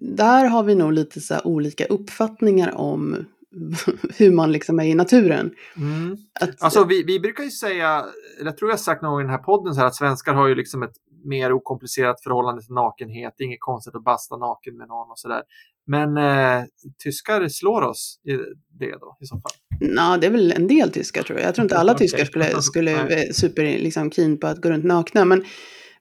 där 0.00 0.44
har 0.44 0.62
vi 0.62 0.74
nog 0.74 0.92
lite 0.92 1.20
så 1.20 1.40
olika 1.44 1.84
uppfattningar 1.84 2.76
om 2.76 3.24
hur 4.18 4.32
man 4.32 4.52
liksom 4.52 4.80
är 4.80 4.84
i 4.84 4.94
naturen. 4.94 5.54
Mm. 5.76 6.16
Att, 6.40 6.62
Alltså 6.62 6.84
vi, 6.84 7.02
vi 7.02 7.20
brukar 7.20 7.44
ju 7.44 7.50
säga, 7.50 8.06
eller 8.38 8.50
jag 8.50 8.56
tror 8.56 8.70
jag 8.70 8.80
sagt 8.80 9.02
någon 9.02 9.10
gång 9.10 9.20
i 9.20 9.24
den 9.24 9.30
här 9.30 9.38
podden 9.38 9.74
så 9.74 9.80
här, 9.80 9.86
att 9.86 9.94
svenskar 9.96 10.34
har 10.34 10.48
ju 10.48 10.54
liksom 10.54 10.82
ett 10.82 10.94
mer 11.24 11.52
okomplicerat 11.52 12.22
förhållande 12.22 12.62
till 12.62 12.74
nakenhet. 12.74 13.34
Det 13.36 13.44
är 13.44 13.46
inget 13.46 13.60
konstigt 13.60 13.94
att 13.94 14.04
basta 14.04 14.36
naken 14.36 14.76
med 14.76 14.88
någon 14.88 15.10
och 15.10 15.18
sådär. 15.18 15.42
Men 15.86 16.16
eh, 16.16 16.64
tyskar 17.02 17.48
slår 17.48 17.82
oss 17.82 18.20
i 18.24 18.32
det 18.78 18.90
då 19.00 19.16
i 19.20 19.26
så 19.26 19.34
fall. 19.34 19.52
Ja, 19.80 20.18
det 20.20 20.26
är 20.26 20.30
väl 20.30 20.52
en 20.52 20.66
del 20.68 20.90
tyskar 20.90 21.22
tror 21.22 21.38
jag. 21.38 21.48
Jag 21.48 21.54
tror 21.54 21.62
inte 21.64 21.78
alla 21.78 21.92
Okej. 21.92 22.06
tyskar 22.08 22.24
skulle, 22.24 22.62
skulle 22.62 22.94
vara 22.94 23.32
super 23.32 23.62
liksom, 23.64 24.10
keen 24.10 24.38
på 24.38 24.46
att 24.46 24.62
gå 24.62 24.70
runt 24.70 24.84
nakna. 24.84 25.24
Men, 25.24 25.44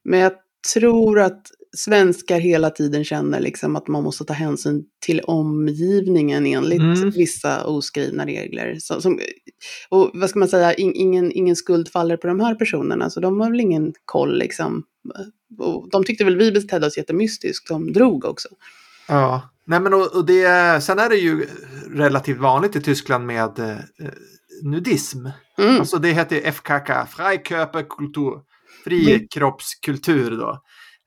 men 0.04 0.20
jag 0.20 0.32
tror 0.74 1.20
att 1.20 1.42
svenskar 1.78 2.40
hela 2.40 2.70
tiden 2.70 3.04
känner 3.04 3.40
liksom 3.40 3.76
att 3.76 3.88
man 3.88 4.04
måste 4.04 4.26
ta 4.26 4.34
hänsyn 4.34 4.84
till 5.06 5.20
omgivningen 5.20 6.46
enligt 6.46 6.80
Mm. 6.80 7.10
vissa 7.10 7.66
oskrivna 7.66 8.26
regler. 8.26 8.76
Så, 8.80 9.02
som, 9.02 9.20
och 9.90 10.12
vad 10.14 10.30
ska 10.30 10.40
man 10.40 10.48
säga, 10.48 10.74
in, 10.74 10.94
ingen, 10.96 11.32
ingen 11.32 11.56
skuld 11.56 11.90
faller 11.90 12.18
på 12.18 12.28
de 12.28 12.40
här 12.40 12.56
personerna, 12.56 13.10
så 13.10 13.20
de 13.20 13.40
har 13.42 13.50
väl 13.50 13.60
ingen 13.60 13.94
koll 14.06 14.38
liksom. 14.38 14.84
Och 15.60 15.90
de 15.92 16.04
tyckte 16.04 16.24
väl 16.24 16.38
vi 16.38 16.52
betedde 16.52 16.88
oss 16.88 16.98
jättemystiskt, 16.98 17.68
de 17.68 17.94
drog 17.94 18.26
också. 18.26 18.48
Ja. 19.08 19.50
Nej, 19.68 19.80
men 19.80 19.94
och, 19.94 20.16
och 20.16 20.26
det, 20.26 20.84
sen 20.84 21.00
är 21.00 21.10
det 21.10 21.16
ju 21.16 21.48
relativt 21.90 22.38
vanligt 22.38 22.76
i 22.76 22.82
Tyskland 22.82 23.26
med 23.26 23.60
eh, 23.60 23.78
nudism. 24.64 25.26
Mm. 25.58 25.80
Alltså 25.80 25.98
det 25.98 26.12
heter 26.12 26.52
FKK, 26.52 26.94
Freikörperkultur, 27.10 28.42
fri 28.84 29.16
Mm. 29.16 29.28
kroppskultur 29.28 30.32
då. 30.38 30.62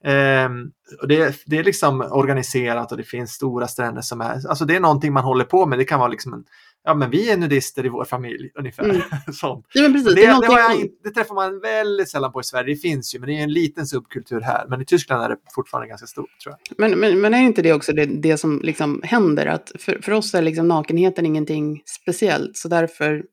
Ehm, 0.04 0.70
och 1.02 1.08
det, 1.08 1.36
det 1.46 1.58
är 1.58 1.64
liksom 1.64 2.00
organiserat 2.00 2.92
och 2.92 2.98
det 2.98 3.04
finns 3.04 3.30
stora 3.32 3.68
stränder 3.68 4.02
som 4.02 4.20
är, 4.20 4.48
alltså 4.48 4.64
det 4.64 4.76
är 4.76 4.80
någonting 4.80 5.12
man 5.12 5.24
håller 5.24 5.44
på 5.44 5.66
med. 5.66 5.78
Det 5.78 5.84
kan 5.84 5.98
vara 6.00 6.08
liksom 6.08 6.32
en, 6.32 6.44
ja 6.88 6.95
men 6.95 7.11
vi 7.11 7.30
är 7.30 7.37
nudister 7.37 7.87
i 7.87 7.88
vår 7.88 8.04
familj 8.04 8.50
ungefär. 8.54 8.85
Mm. 8.85 9.02
Sånt. 9.33 9.66
Ja, 9.73 9.83
men 9.83 9.92
precis. 9.92 10.14
Det, 10.14 10.21
Det, 10.21 10.26
det, 10.26 10.47
jag, 10.47 10.88
det 11.04 11.11
träffar 11.11 11.35
man 11.35 11.61
väldigt 11.61 12.09
sällan 12.09 12.33
på 12.33 12.40
i 12.40 12.45
Sverige. 12.45 12.75
Det 12.75 12.80
finns 12.80 13.14
ju, 13.14 13.18
men 13.18 13.28
det 13.28 13.38
är 13.38 13.42
en 13.42 13.52
liten 13.52 13.87
subkultur 13.87 14.40
här. 14.40 14.66
Men 14.68 14.80
i 14.80 14.85
Tyskland 14.85 15.23
är 15.23 15.28
det 15.28 15.37
fortfarande 15.54 15.88
ganska 15.88 16.07
stort 16.07 16.40
tror 16.42 16.54
jag. 16.54 16.78
Men, 16.78 17.00
men, 17.00 17.21
men 17.21 17.35
är 17.35 17.38
inte 17.38 17.62
det 17.62 17.73
också 17.73 17.92
det, 17.92 18.07
det 18.07 18.37
som 18.37 18.61
liksom 18.64 19.00
händer? 19.04 19.47
Att 19.47 19.73
för, 19.78 19.99
för 20.02 20.12
oss 20.12 20.35
är 20.35 20.42
liksom 20.42 20.68
nakenheten 20.68 21.26
ingenting 21.26 21.83
speciellt, 21.87 22.57
så 22.57 22.68
därför 22.68 23.25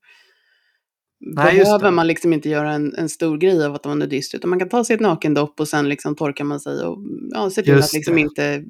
Nej, 1.28 1.58
behöver 1.58 1.92
man 1.92 2.08
liksom 2.08 2.34
inte 2.34 2.50
göra 2.50 2.72
en, 2.72 2.96
en 2.96 3.10
stor 3.10 3.38
grej 3.38 3.66
av 3.66 3.76
att 3.76 3.86
vara 3.86 3.96
nudist, 3.96 4.36
utan 4.36 4.50
man 4.50 4.60
kan 4.60 4.70
ta 4.70 4.84
sig 4.84 4.94
ett 4.94 5.00
nakendopp 5.00 5.60
och 5.60 5.68
sen 5.68 5.90
liksom 5.90 6.16
torkar 6.16 6.44
man 6.44 6.60
sig 6.60 6.86
och 6.86 6.98
ja, 7.32 7.50
ser 7.50 7.62
till 7.62 7.78
att 7.78 7.94
liksom 7.94 8.18
inte 8.18 8.64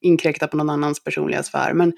inkräkta 0.00 0.46
på 0.46 0.56
någon 0.56 0.70
annans 0.70 1.04
personliga 1.04 1.42
sfär. 1.42 1.72
Men, 1.72 1.92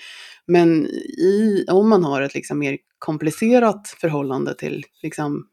men 0.47 0.87
i, 1.19 1.65
om 1.69 1.89
man 1.89 2.05
har 2.05 2.23
ett 2.23 2.35
liksom 2.35 2.59
mer 2.59 2.79
komplicerat 2.99 3.89
förhållande 4.01 4.55
till 4.55 4.85
liksom, 5.03 5.47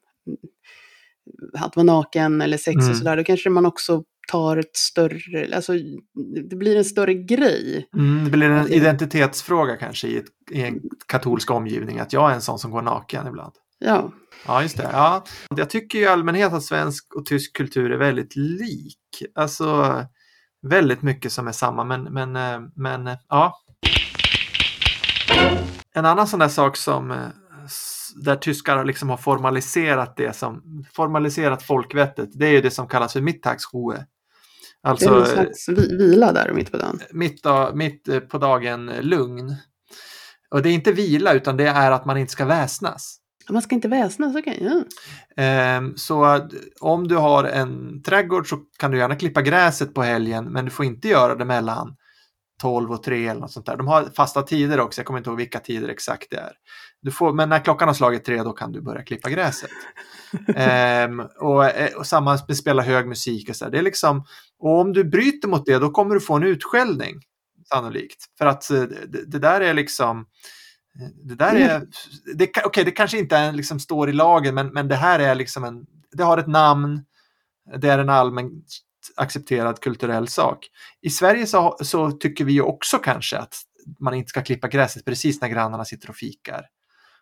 att 1.54 1.76
vara 1.76 1.84
naken 1.84 2.42
eller 2.42 2.58
sex 2.58 2.76
Mm. 2.76 2.90
och 2.90 2.98
sådär, 2.98 3.18
då 3.18 3.24
kanske 3.24 3.50
man 3.50 3.66
också 3.66 4.04
tar 4.32 4.58
ett 4.58 4.76
större, 4.76 5.56
alltså 5.56 5.74
det 6.50 6.56
blir 6.56 6.78
en 6.78 6.86
större 6.86 7.14
grej. 7.14 7.90
Mm, 7.96 8.26
det 8.26 8.32
blir 8.32 8.50
en 8.50 8.68
identitetsfråga 8.68 9.76
kanske 9.76 10.08
i, 10.08 10.18
ett, 10.18 10.26
i 10.52 10.62
en 10.62 10.82
katolsk 11.08 11.52
omgivning. 11.52 12.00
Att 12.00 12.14
jag 12.14 12.32
är 12.32 12.36
en 12.36 12.42
sån 12.42 12.60
som 12.60 12.72
går 12.72 12.82
naken 12.82 13.28
ibland. 13.28 13.54
Ja, 13.86 14.12
Ja, 14.46 14.62
just 14.62 14.78
det. 14.78 14.90
Ja. 14.92 15.24
Jag 15.56 15.70
tycker 15.70 16.00
i 16.00 16.08
allmänhet 16.08 16.54
att 16.54 16.64
svensk 16.64 17.16
och 17.16 17.26
tysk 17.26 17.58
kultur 17.58 17.92
är 17.92 17.98
väldigt 17.98 18.36
lik. 18.36 19.24
Alltså 19.36 19.98
väldigt 20.68 21.02
mycket 21.02 21.32
som 21.32 21.48
är 21.48 21.52
samma, 21.52 21.84
men, 21.84 22.04
men, 22.04 22.36
eh, 22.36 22.62
men 22.76 23.08
eh, 23.08 23.18
ja. 23.30 23.60
En 25.94 26.06
annan 26.06 26.28
sån 26.28 26.40
där 26.40 26.48
sak 26.48 26.78
som 26.78 27.12
eh, 27.12 27.18
där 28.16 28.36
tyskar 28.36 28.86
liksom 28.86 29.10
har 29.10 29.18
formaliserat 29.18 30.18
det 30.18 30.36
som 30.36 30.84
formaliserat 30.94 31.64
folkvettet, 31.64 32.30
det 32.34 32.48
är 32.48 32.52
ju 32.52 32.62
det 32.62 32.72
som 32.72 32.88
kallas 32.88 33.14
för 33.14 33.22
Mittagsruhe. 33.22 33.98
det 33.98 34.90
Alltså 34.90 35.10
är 35.10 35.12
någon 35.12 35.26
slags 35.26 35.70
vi, 35.70 35.98
vila 35.98 36.32
där 36.32 36.54
mitt 36.54 36.72
på 36.72 36.78
dagen. 36.78 37.00
mitt, 37.12 37.46
mitt 37.74 38.30
på 38.30 38.38
dagen 38.38 38.86
lugn. 38.86 39.56
Och 40.52 40.62
det 40.62 40.70
är 40.70 40.74
inte 40.74 40.92
vila 40.92 41.34
utan 41.34 41.58
det 41.58 41.68
är 41.68 41.92
att 41.92 42.06
man 42.06 42.18
inte 42.18 42.32
ska 42.32 42.46
väsnas. 42.46 43.23
Man 43.50 43.62
ska 43.62 43.76
inte 43.76 43.88
väsnas, 43.88 44.36
okej. 44.36 44.58
ja. 44.62 44.84
Ehm, 45.44 45.98
Så 45.98 46.48
om 46.80 47.08
du 47.08 47.16
har 47.16 47.44
en 47.44 48.04
trädgård 48.04 48.50
så 48.50 48.58
kan 48.78 48.92
du 48.92 48.98
gärna 48.98 49.16
klippa 49.16 49.42
gräset 49.42 49.94
på 49.94 50.02
helgen 50.02 50.46
men 50.46 50.66
du 50.66 50.72
får 50.72 50.86
inte 50.86 51.08
göra 51.08 51.36
det 51.36 51.46
mellan 51.46 51.96
12 52.62 52.92
och 52.92 53.04
3 53.04 53.28
eller 53.28 53.42
något 53.42 53.52
sånt 53.52 53.66
där. 53.66 53.78
De 53.78 53.88
har 53.88 54.04
fasta 54.16 54.42
tider 54.42 54.80
också, 54.80 55.00
jag 55.00 55.06
kommer 55.06 55.18
inte 55.20 55.30
ihåg 55.30 55.38
vilka 55.38 55.60
tider 55.60 55.90
exakt 55.90 56.28
det 56.30 56.38
är. 56.38 56.52
Du 57.02 57.12
får, 57.12 57.34
men 57.34 57.50
när 57.50 57.60
klockan 57.60 57.88
har 57.88 57.96
slagit 57.96 58.26
tre 58.26 58.44
då 58.44 58.52
kan 58.52 58.72
du 58.72 58.82
börja 58.82 59.04
klippa 59.04 59.30
gräset. 59.30 59.70
Ehm, 60.56 61.20
och, 61.40 61.66
eh, 61.66 61.94
och 61.94 62.08
samma 62.08 62.40
med 62.48 62.58
spela 62.58 62.82
hög 62.82 63.08
musik 63.08 63.50
och 63.50 63.56
så 63.56 63.66
där. 63.66 63.72
Det 63.72 63.78
är 63.78 63.82
liksom, 63.82 64.26
och 64.60 64.80
om 64.80 64.94
du 64.94 65.04
bryter 65.04 65.48
mot 65.48 65.66
det 65.66 65.80
då 65.80 65.90
kommer 65.90 66.16
du 66.16 66.22
få 66.22 66.34
en 66.36 66.44
utskällning 66.44 67.16
sannolikt. 67.74 68.26
För 68.38 68.46
att 68.46 68.72
eh, 68.72 68.82
det, 68.82 69.32
det 69.32 69.40
där 69.40 69.62
är 69.62 69.74
liksom 69.74 70.26
det 71.24 71.36
där 71.36 71.56
är, 71.56 71.88
det, 72.36 72.46
ka- 72.46 72.66
okej 72.66 72.84
det 72.84 72.92
kanske 72.92 73.20
inte 73.20 73.38
är, 73.38 73.52
liksom 73.52 73.80
står 73.80 74.10
i 74.10 74.14
lagen 74.14 74.56
men, 74.56 74.68
men 74.68 74.88
det 74.88 74.96
här 74.96 75.20
är 75.20 75.36
liksom 75.36 75.64
en, 75.64 75.86
det 76.12 76.24
har 76.24 76.38
ett 76.38 76.48
namn, 76.48 77.06
det 77.78 77.90
är 77.90 78.00
en 78.00 78.10
allmänt 78.10 78.66
accepterad 79.16 79.80
kulturell 79.80 80.28
sak. 80.28 80.70
I 81.02 81.10
Sverige 81.10 81.46
så, 81.46 81.78
så 81.82 82.12
tycker 82.12 82.46
vi 82.46 82.54
ju 82.54 82.62
också 82.62 82.98
kanske 82.98 83.38
att 83.38 83.56
man 84.00 84.14
inte 84.14 84.30
ska 84.30 84.42
klippa 84.42 84.68
gräset 84.68 85.06
precis 85.06 85.42
när 85.42 85.48
grannarna 85.48 85.86
sitter 85.86 86.10
och 86.10 86.16
fikar. 86.16 86.66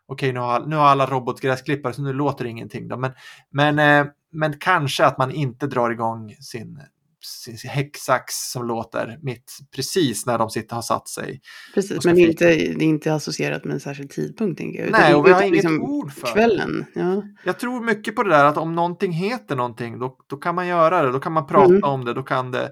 Okej, 0.05 0.33
nu 0.33 0.39
har, 0.39 0.65
nu 0.65 0.75
har 0.75 0.85
alla 0.85 1.05
robotgräsklippare 1.05 1.93
så 1.93 2.01
nu 2.01 2.13
låter 2.13 2.43
det 2.43 2.49
ingenting. 2.49 2.87
Då. 2.87 2.97
Men, 2.97 3.11
men, 3.49 3.79
eh, 3.79 4.11
men 4.31 4.59
kanske 4.59 5.05
att 5.05 5.17
man 5.17 5.31
inte 5.31 5.67
drar 5.67 5.91
igång 5.91 6.35
sin 6.39 6.81
häcksax 7.69 8.33
som 8.51 8.67
låter 8.67 9.17
mitt 9.21 9.51
precis 9.75 10.25
när 10.25 10.37
de 10.37 10.49
sitter 10.49 10.75
har 10.75 10.81
satt 10.81 11.09
sig. 11.09 11.41
Precis, 11.73 12.05
men 12.05 12.15
det 12.15 12.21
är, 12.21 12.27
inte, 12.27 12.45
det 12.45 12.83
är 12.83 12.87
inte 12.87 13.13
associerat 13.13 13.65
med 13.65 13.73
en 13.73 13.79
särskild 13.79 14.09
tidpunkt, 14.09 14.57
tänker 14.57 14.81
jag. 14.83 14.91
Nej, 14.91 15.15
och 15.15 15.25
vi 15.27 15.31
har 15.31 15.39
utan 15.39 15.47
inget 15.47 15.63
liksom 15.63 15.81
ord 15.81 16.13
för. 16.13 16.27
Kvällen, 16.33 16.85
ja. 16.95 17.23
Jag 17.45 17.59
tror 17.59 17.83
mycket 17.83 18.15
på 18.15 18.23
det 18.23 18.29
där 18.29 18.45
att 18.45 18.57
om 18.57 18.75
någonting 18.75 19.11
heter 19.11 19.55
någonting 19.55 19.99
då, 19.99 20.17
då 20.29 20.37
kan 20.37 20.55
man 20.55 20.67
göra 20.67 21.01
det, 21.03 21.11
då 21.11 21.19
kan 21.19 21.31
man 21.31 21.47
prata 21.47 21.71
Mm. 21.71 21.83
om 21.83 22.05
det, 22.05 22.13
då 22.13 22.23
kan 22.23 22.51
det 22.51 22.71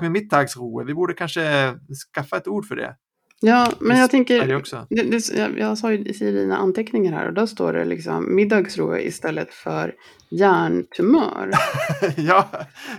med 0.00 0.10
mittagsroe, 0.10 0.84
vi 0.84 0.94
borde 0.94 1.14
kanske 1.14 1.74
skaffa 2.14 2.36
ett 2.36 2.48
ord 2.48 2.66
för 2.66 2.76
det. 2.76 2.94
Ja, 3.42 3.72
men 3.80 3.98
jag 3.98 4.10
tänker, 4.10 4.46
det, 4.90 5.02
det, 5.02 5.28
jag, 5.38 5.58
jag 5.58 5.78
sa 5.78 5.92
ju 5.92 5.98
i 5.98 6.12
dina 6.12 6.56
anteckningar 6.56 7.12
här 7.12 7.28
och 7.28 7.34
då 7.34 7.46
står 7.46 7.72
det 7.72 7.84
liksom 7.84 8.34
middagsro 8.34 8.96
istället 8.96 9.54
för 9.54 9.94
hjärntumör. 10.30 11.50
ja, 12.16 12.48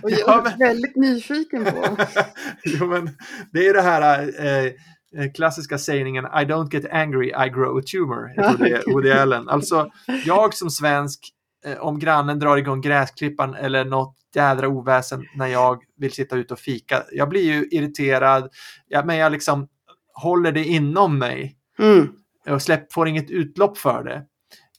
Och 0.02 0.10
jag 0.10 0.20
ja, 0.20 0.38
är 0.38 0.42
men, 0.42 0.58
väldigt 0.58 0.96
nyfiken 0.96 1.64
på. 1.64 1.96
jo, 2.64 2.86
men 2.86 3.10
det 3.52 3.66
är 3.66 3.74
det 3.74 3.82
här 3.82 4.30
eh, 4.38 4.64
eh, 4.64 5.32
klassiska 5.34 5.78
sägningen 5.78 6.24
I 6.24 6.44
don't 6.44 6.74
get 6.74 6.92
angry, 6.92 7.26
I 7.28 7.48
grow 7.48 7.78
a 7.78 7.82
tumor. 7.92 8.32
Jag 8.36 8.56
tror 8.56 8.68
det 8.68 8.70
är 8.70 8.92
Woody 8.92 9.10
Allen. 9.10 9.48
Alltså, 9.48 9.90
jag 10.24 10.54
som 10.54 10.70
svensk, 10.70 11.20
eh, 11.66 11.78
om 11.78 11.98
grannen 11.98 12.38
drar 12.38 12.56
igång 12.56 12.80
gräsklippan 12.80 13.54
eller 13.54 13.84
något 13.84 14.16
jädra 14.34 14.68
oväsen 14.68 15.24
när 15.36 15.46
jag 15.46 15.82
vill 15.98 16.12
sitta 16.12 16.36
ute 16.36 16.54
och 16.54 16.60
fika. 16.60 17.02
Jag 17.12 17.28
blir 17.28 17.42
ju 17.42 17.68
irriterad, 17.70 18.48
ja, 18.88 19.04
men 19.04 19.16
jag 19.16 19.32
liksom 19.32 19.68
håller 20.14 20.52
det 20.52 20.64
inom 20.64 21.18
mig 21.18 21.58
Mm, 21.78 22.08
och 22.48 22.62
släpp, 22.62 22.92
får 22.92 23.08
inget 23.08 23.30
utlopp 23.30 23.78
för 23.78 24.04
det. 24.04 24.24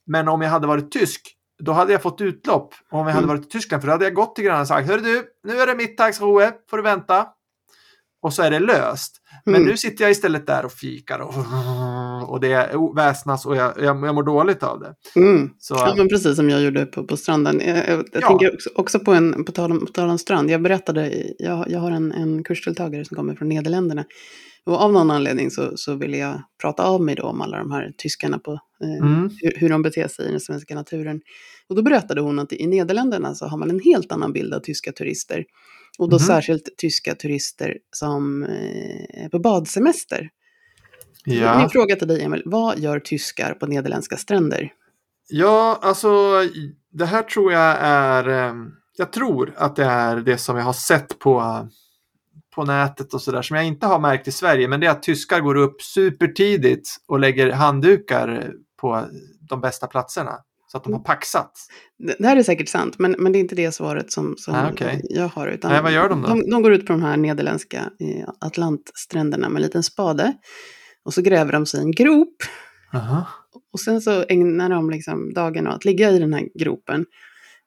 Men 0.05 0.27
om 0.27 0.41
jag 0.41 0.49
hade 0.49 0.67
varit 0.67 0.91
tysk, 0.91 1.21
då 1.65 1.71
hade 1.71 1.91
jag 1.91 2.01
fått 2.01 2.21
utlopp. 2.21 2.73
Om 2.91 2.99
jag 2.99 3.05
hade 3.05 3.17
Mm. 3.23 3.27
varit 3.29 3.45
i 3.45 3.49
Tyskland, 3.49 3.83
för 3.83 3.87
då 3.87 3.91
hade 3.93 4.05
jag 4.05 4.13
gått 4.13 4.35
till 4.35 4.43
grannen 4.45 4.61
och 4.61 4.67
sagt, 4.67 4.87
hör 4.89 4.97
du, 4.97 5.23
nu 5.47 5.59
är 5.59 5.67
det 5.67 5.75
mittagsroe, 5.75 6.51
får 6.69 6.77
du 6.77 6.83
vänta. 6.83 7.25
Och 8.21 8.33
så 8.33 8.43
är 8.43 8.51
det 8.51 8.59
löst. 8.59 9.17
Men 9.45 9.55
Mm. 9.55 9.67
nu 9.67 9.77
sitter 9.77 10.03
jag 10.03 10.11
istället 10.11 10.47
där 10.47 10.65
och 10.65 10.71
fikar 10.71 11.19
och, 11.19 11.33
och 12.29 12.39
det 12.39 12.69
väsnas 12.95 13.45
och 13.45 13.55
jag, 13.55 13.73
jag, 13.77 14.05
jag 14.05 14.15
mår 14.15 14.23
dåligt 14.23 14.63
av 14.63 14.79
det. 14.79 14.93
Mm. 15.19 15.49
Så, 15.59 15.73
Ja, 15.73 15.93
men 15.97 16.07
precis 16.09 16.35
som 16.35 16.49
jag 16.49 16.61
gjorde 16.61 16.85
på, 16.85 17.03
på 17.07 17.17
stranden. 17.17 17.61
Jag, 17.65 17.77
jag, 17.77 17.87
jag 17.87 18.05
Ja. 18.13 18.27
tänker 18.27 18.53
också, 18.53 18.69
också 18.75 18.99
på, 18.99 19.13
en, 19.13 19.43
på, 19.45 19.51
tal 19.51 19.71
om, 19.71 19.79
på 19.85 19.91
tal 19.91 20.09
om 20.09 20.17
strand. 20.17 20.49
Jag 20.51 20.61
berättade, 20.61 21.23
jag, 21.39 21.65
jag 21.69 21.79
har 21.79 21.91
en, 21.91 22.11
en 22.11 22.43
kursdeltagare 22.43 23.05
som 23.05 23.17
kommer 23.17 23.35
från 23.35 23.49
Nederländerna. 23.49 24.03
Och 24.65 24.81
av 24.81 24.93
någon 24.93 25.11
anledning 25.11 25.51
så, 25.51 25.77
så 25.77 25.95
ville 25.95 26.17
jag 26.17 26.41
prata 26.61 26.83
av 26.85 27.01
mig 27.01 27.15
då 27.15 27.23
om 27.23 27.41
alla 27.41 27.57
de 27.57 27.71
här 27.71 27.93
tyskarna 27.97 28.39
på 28.39 28.51
eh, 28.83 29.07
mm, 29.07 29.29
hur, 29.41 29.53
hur 29.59 29.69
de 29.69 29.81
beter 29.81 30.07
sig 30.07 30.25
i 30.27 30.31
den 30.31 30.39
svenska 30.39 30.75
naturen. 30.75 31.21
Och 31.69 31.75
då 31.75 31.81
berättade 31.81 32.21
hon 32.21 32.39
att 32.39 32.53
i 32.53 32.67
Nederländerna 32.67 33.35
så 33.35 33.45
har 33.47 33.57
man 33.57 33.69
en 33.69 33.79
helt 33.79 34.11
annan 34.11 34.33
bild 34.33 34.53
av 34.53 34.59
tyska 34.59 34.91
turister. 34.91 35.45
Och 35.99 36.09
då 36.09 36.15
Mhm. 36.15 36.19
särskilt 36.25 36.69
tyska 36.77 37.15
turister 37.15 37.77
som 37.91 38.43
eh, 38.43 39.23
är 39.25 39.29
på 39.29 39.39
badsemester. 39.39 40.29
ja. 41.25 41.57
Min 41.59 41.69
fråga 41.69 41.95
till 41.95 42.07
dig 42.07 42.21
Emil, 42.23 42.41
vad 42.45 42.79
gör 42.79 42.99
tyskar 42.99 43.53
på 43.53 43.65
nederländska 43.67 44.17
stränder? 44.17 44.71
ja, 45.29 45.79
alltså 45.81 46.09
det 46.91 47.05
här 47.05 47.23
tror 47.23 47.51
jag 47.53 47.75
är, 47.79 48.29
eh, 48.29 48.53
jag 48.97 49.11
tror 49.11 49.53
att 49.57 49.75
det 49.75 49.83
är 49.85 50.15
det 50.15 50.37
som 50.37 50.57
jag 50.57 50.63
har 50.63 50.73
sett 50.73 51.19
på, 51.19 51.67
på 52.55 52.63
nätet 52.65 53.13
och 53.13 53.21
sådär 53.21 53.41
som 53.41 53.55
jag 53.55 53.65
inte 53.65 53.85
har 53.87 53.99
märkt 53.99 54.27
i 54.27 54.31
Sverige. 54.31 54.67
Men 54.67 54.79
det 54.79 54.87
är 54.87 54.91
att 54.91 55.03
tyskar 55.03 55.39
går 55.39 55.55
upp 55.55 55.81
supertidigt 55.81 56.89
och 57.07 57.19
lägger 57.19 57.51
handdukar 57.51 58.51
på 58.81 59.05
de 59.49 59.61
bästa 59.61 59.87
platserna. 59.87 60.31
Så 60.67 60.77
att 60.77 60.83
de 60.83 60.93
har 60.93 60.99
paxat. 60.99 61.51
Det 62.17 62.25
här 62.25 62.37
är 62.37 62.43
säkert 62.43 62.69
sant, 62.69 62.99
men, 62.99 63.15
men 63.19 63.31
det 63.31 63.37
är 63.37 63.39
inte 63.39 63.55
det 63.55 63.71
svaret 63.71 64.11
som, 64.11 64.35
som 64.37 64.55
Ah, 64.55 64.69
okej. 64.71 65.01
jag 65.03 65.27
har. 65.27 65.47
Utan 65.47 65.71
Nej, 65.71 65.81
vad 65.81 65.91
gör 65.91 66.09
de 66.09 66.21
då? 66.21 66.27
De, 66.27 66.49
de 66.49 66.61
går 66.61 66.73
ut 66.73 66.85
på 66.87 66.93
de 66.93 67.01
här 67.01 67.17
nederländska 67.17 67.77
eh, 67.77 68.29
Atlantstränderna 68.39 69.49
med 69.49 69.55
en 69.55 69.61
liten 69.61 69.83
spade. 69.83 70.33
Och 71.05 71.13
så 71.13 71.21
gräver 71.21 71.51
de 71.51 71.65
sig 71.65 71.79
en 71.79 71.91
grop. 71.91 72.35
Aha. 72.93 73.27
Och 73.73 73.79
sen 73.79 74.01
så 74.01 74.25
ägnar 74.29 74.69
de 74.69 74.89
liksom 74.89 75.33
dagen 75.33 75.67
åt 75.67 75.75
att 75.75 75.85
ligga 75.85 76.09
i 76.09 76.19
den 76.19 76.33
här 76.33 76.43
gropen. 76.59 77.05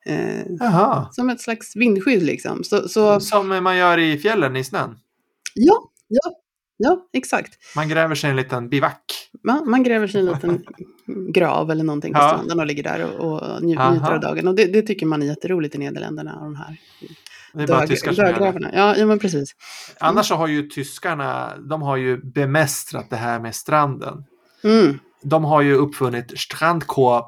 Eh, 0.06 1.08
som 1.10 1.30
ett 1.30 1.40
slags 1.40 1.76
vindskydd 1.76 2.22
liksom. 2.22 2.64
Så, 2.64 2.88
så 2.88 3.20
Som 3.20 3.48
man 3.48 3.76
gör 3.76 3.98
i 3.98 4.18
fjällen 4.18 4.56
i 4.56 4.64
snön. 4.64 4.98
ja, 5.54 5.90
ja, 6.08 6.32
ja, 6.76 7.08
exakt. 7.12 7.52
Man 7.76 7.88
gräver 7.88 8.14
sig 8.14 8.30
en 8.30 8.36
liten 8.36 8.68
bivack. 8.68 9.30
Man, 9.44 9.70
man 9.70 9.82
gräver 9.82 10.06
sig 10.06 10.20
en 10.20 10.26
liten 10.26 10.62
grav 11.32 11.70
eller 11.70 11.84
någonting 11.84 12.12
på 12.12 12.18
Ja. 12.18 12.28
stranden 12.28 12.60
och 12.60 12.66
ligger 12.66 12.82
där 12.82 13.04
och, 13.20 13.32
och 13.32 13.62
nju, 13.62 13.76
Aha. 13.76 13.90
njuter 13.90 14.12
av 14.12 14.20
dagen. 14.20 14.48
Och 14.48 14.54
det, 14.54 14.64
det 14.66 14.82
tycker 14.82 15.06
man 15.06 15.22
är 15.22 15.26
jätteroligt 15.26 15.74
i 15.74 15.78
Nederländerna, 15.78 16.38
de 16.40 16.56
här 16.56 16.76
Det 17.52 17.62
är 17.62 17.66
bara 17.66 17.86
tyskar 17.86 18.12
som 18.12 18.24
gör 18.24 18.52
det. 18.52 18.70
Ja, 18.74 18.96
ja, 18.96 19.06
men 19.06 19.18
precis. 19.18 19.54
Annars 20.00 20.28
så 20.28 20.34
har 20.34 20.46
ju 20.46 20.62
tyskarna, 20.68 21.52
de 21.58 21.82
har 21.82 21.96
ju 21.96 22.16
bemästrat 22.22 23.10
det 23.10 23.16
här 23.16 23.40
med 23.40 23.54
stranden. 23.54 24.24
Mm. 24.64 24.98
De 25.22 25.44
har 25.44 25.62
ju 25.62 25.74
uppfunnit 25.74 26.38
strandkorp. 26.40 27.26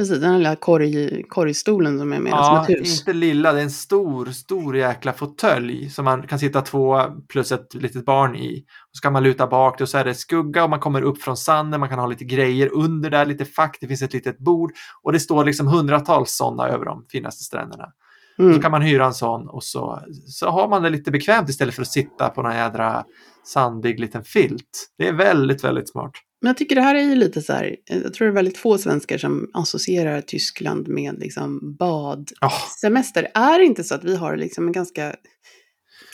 Precis, 0.00 0.20
den 0.20 0.38
lilla 0.38 0.56
korg, 0.56 1.22
korgstolen 1.28 1.98
som 1.98 2.12
är 2.12 2.20
mer 2.20 2.30
som 2.30 2.38
Ja, 2.38 2.62
ett 2.62 2.80
hus. 2.80 2.98
inte 2.98 3.12
lilla, 3.12 3.52
det 3.52 3.58
är 3.58 3.62
en 3.62 3.70
stor, 3.70 4.26
stor 4.26 4.76
jäkla 4.76 5.12
fåtölj 5.12 5.90
som 5.90 6.04
man 6.04 6.26
kan 6.26 6.38
sitta 6.38 6.60
två 6.60 7.00
plus 7.28 7.52
ett 7.52 7.74
litet 7.74 8.04
barn 8.04 8.36
i. 8.36 8.58
Och 8.90 8.96
så 8.96 9.00
kan 9.02 9.12
man 9.12 9.22
luta 9.22 9.46
bak 9.46 9.80
och 9.80 9.88
så 9.88 9.98
är 9.98 10.04
det 10.04 10.14
skugga 10.14 10.64
och 10.64 10.70
man 10.70 10.80
kommer 10.80 11.02
upp 11.02 11.22
från 11.22 11.36
sanden, 11.36 11.80
man 11.80 11.88
kan 11.88 11.98
ha 11.98 12.06
lite 12.06 12.24
grejer 12.24 12.70
under 12.72 13.10
där, 13.10 13.26
lite 13.26 13.44
fack, 13.44 13.78
det 13.80 13.86
finns 13.88 14.02
ett 14.02 14.12
litet 14.12 14.38
bord 14.38 14.72
och 15.02 15.12
det 15.12 15.20
står 15.20 15.44
liksom 15.44 15.66
hundratals 15.66 16.36
sådana 16.36 16.68
över 16.68 16.84
de 16.84 17.04
finaste 17.08 17.44
stränderna. 17.44 17.86
Så 18.36 18.42
Mm. 18.42 18.60
kan 18.60 18.70
man 18.70 18.82
hyra 18.82 19.06
en 19.06 19.14
sån 19.14 19.48
och 19.48 19.64
så, 19.64 20.00
så 20.26 20.48
har 20.50 20.68
man 20.68 20.82
det 20.82 20.90
lite 20.90 21.10
bekvämt 21.10 21.48
istället 21.48 21.74
för 21.74 21.82
att 21.82 21.88
sitta 21.88 22.28
på 22.28 22.42
någon 22.42 22.54
jädra 22.54 23.04
sandig 23.46 24.00
liten 24.00 24.24
filt. 24.24 24.90
Det 24.98 25.08
är 25.08 25.12
väldigt, 25.12 25.64
väldigt 25.64 25.88
smart. 25.90 26.12
Men 26.40 26.48
jag 26.48 26.56
tycker 26.56 26.74
det 26.74 26.82
här 26.82 26.94
är 26.94 27.02
ju 27.02 27.14
lite 27.14 27.42
så 27.42 27.52
här, 27.52 27.76
eh, 27.90 27.98
jag 27.98 28.14
tror 28.14 28.26
det 28.26 28.32
är 28.32 28.34
väldigt 28.34 28.58
få 28.58 28.78
svenskar 28.78 29.18
som 29.18 29.50
associerar 29.54 30.20
Tyskland 30.20 30.88
med 30.88 31.18
liksom 31.18 31.76
bad. 31.78 32.30
Ja, 32.40 32.52
Semester, 32.80 33.28
är 33.34 33.58
det 33.58 33.64
inte 33.64 33.84
så 33.84 33.94
att 33.94 34.04
vi 34.04 34.16
har 34.16 34.36
liksom 34.36 34.66
en 34.66 34.72
ganska 34.72 35.14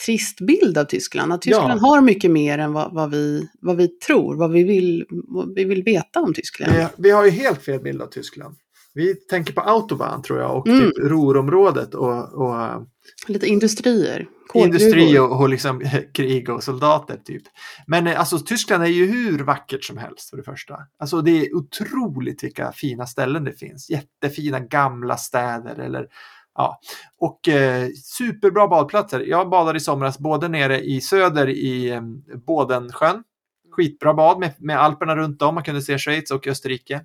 trist 0.05 0.39
bild 0.41 0.77
av 0.77 0.85
Tyskland? 0.85 1.33
Att 1.33 1.41
Tyskland 1.41 1.79
Ja. 1.81 1.87
har 1.87 2.01
mycket 2.01 2.31
mer 2.31 2.57
än 2.57 2.73
vad, 2.73 2.93
vad, 2.93 3.11
vi, 3.11 3.47
vad 3.61 3.77
vi 3.77 3.87
tror, 3.87 4.35
vad 4.35 4.51
vi, 4.51 4.63
vill, 4.63 5.05
vad 5.09 5.55
vi 5.55 5.63
vill 5.63 5.83
veta 5.83 6.19
om 6.19 6.33
Tyskland. 6.33 6.73
vi, 6.73 6.85
vi 6.97 7.11
har 7.11 7.25
ju 7.25 7.31
helt 7.31 7.61
fel 7.63 7.79
bild 7.79 8.01
av 8.01 8.07
Tyskland. 8.07 8.55
Vi 8.97 9.15
tänker 9.15 9.53
på 9.53 9.61
autobahn 9.61 10.21
tror 10.21 10.39
jag 10.39 10.57
och 10.57 10.67
Mm. 10.67 10.79
typ 10.81 10.97
Ruhrområdet 10.97 11.93
och, 11.93 12.33
och 12.33 12.61
eh, 12.61 12.81
Lite 13.27 13.47
industrier, 13.47 14.27
industri 14.53 15.19
och, 15.19 15.41
och 15.41 15.49
liksom 15.49 15.81
krig 16.13 16.49
och 16.49 16.63
soldater 16.63 17.17
typ. 17.25 17.43
Men 17.87 18.07
eh, 18.07 18.19
alltså 18.19 18.39
Tyskland 18.39 18.83
är 18.83 18.87
ju 18.87 19.05
hur 19.05 19.39
vackert 19.43 19.83
som 19.83 19.97
helst 19.97 20.29
för 20.29 20.37
det 20.37 20.43
första. 20.43 20.77
Alltså 20.99 21.21
det 21.21 21.31
är 21.31 21.55
otroligt 21.55 22.43
vilka 22.43 22.71
fina 22.71 23.05
ställen 23.05 23.43
det 23.43 23.53
finns. 23.53 23.89
Jättefina 23.89 24.59
gamla 24.59 25.17
städer 25.17 25.79
eller 25.79 26.07
ja. 26.55 26.79
Och 27.17 27.47
eh, 27.47 27.87
superbra 28.03 28.67
badplatser. 28.67 29.19
Jag 29.19 29.49
badade 29.49 29.77
i 29.77 29.79
somras 29.79 30.19
både 30.19 30.47
nere 30.47 30.79
i 30.81 31.01
söder 31.01 31.49
i 31.49 31.89
eh, 31.89 32.01
Bådensjön. 32.47 33.23
Skitbra 33.71 34.13
bad 34.13 34.39
med, 34.39 34.53
med 34.59 34.79
Alperna 34.81 35.15
runt 35.15 35.41
om. 35.41 35.55
Man 35.55 35.63
kunde 35.63 35.81
se 35.81 35.97
Schweiz 35.97 36.31
och 36.31 36.47
Österrike. 36.47 37.01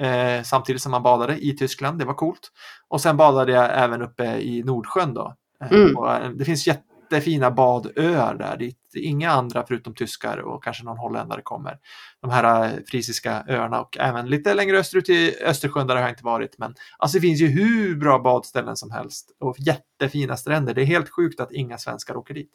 Eh, 0.00 0.42
samtidigt 0.42 0.82
som 0.82 0.90
man 0.92 1.02
badade 1.02 1.38
i 1.46 1.56
Tyskland. 1.56 1.98
Det 1.98 2.04
var 2.04 2.14
coolt. 2.14 2.50
Och 2.88 3.00
sen 3.00 3.16
badade 3.16 3.52
jag 3.52 3.70
även 3.84 4.02
uppe 4.02 4.24
i 4.24 4.62
Nordsjön 4.62 5.14
då. 5.14 5.34
Eh, 5.64 5.72
Mm. 5.72 5.96
eh, 6.22 6.30
det 6.30 6.44
finns 6.44 6.66
jättefina 6.66 7.50
badöar 7.50 8.34
där 8.34 8.56
dit 8.56 8.78
inga 8.94 9.30
andra 9.30 9.64
förutom 9.68 9.94
tyskar 9.94 10.38
och 10.38 10.64
kanske 10.64 10.84
någon 10.84 10.98
holländare 10.98 11.40
kommer. 11.42 11.78
De 12.22 12.30
här 12.30 12.64
eh, 12.64 12.70
frisiska 12.86 13.44
öarna 13.48 13.80
och 13.80 13.98
även 13.98 14.26
lite 14.26 14.54
längre 14.54 14.78
österut 14.78 15.08
i 15.08 15.34
Östersjön 15.44 15.86
där 15.86 15.94
har 15.94 16.02
jag 16.02 16.10
inte 16.10 16.24
varit. 16.24 16.58
Men 16.58 16.74
alltså 16.98 17.16
det 17.16 17.20
finns 17.20 17.40
ju 17.40 17.46
hur 17.46 17.96
bra 17.96 18.18
badställen 18.18 18.76
som 18.76 18.90
helst 18.90 19.30
och 19.40 19.56
jättefina 19.58 20.36
stränder. 20.36 20.74
Det 20.74 20.82
är 20.82 20.86
helt 20.86 21.08
sjukt 21.10 21.40
att 21.40 21.52
inga 21.52 21.78
svenskar 21.78 22.16
åker 22.16 22.34
dit. 22.34 22.50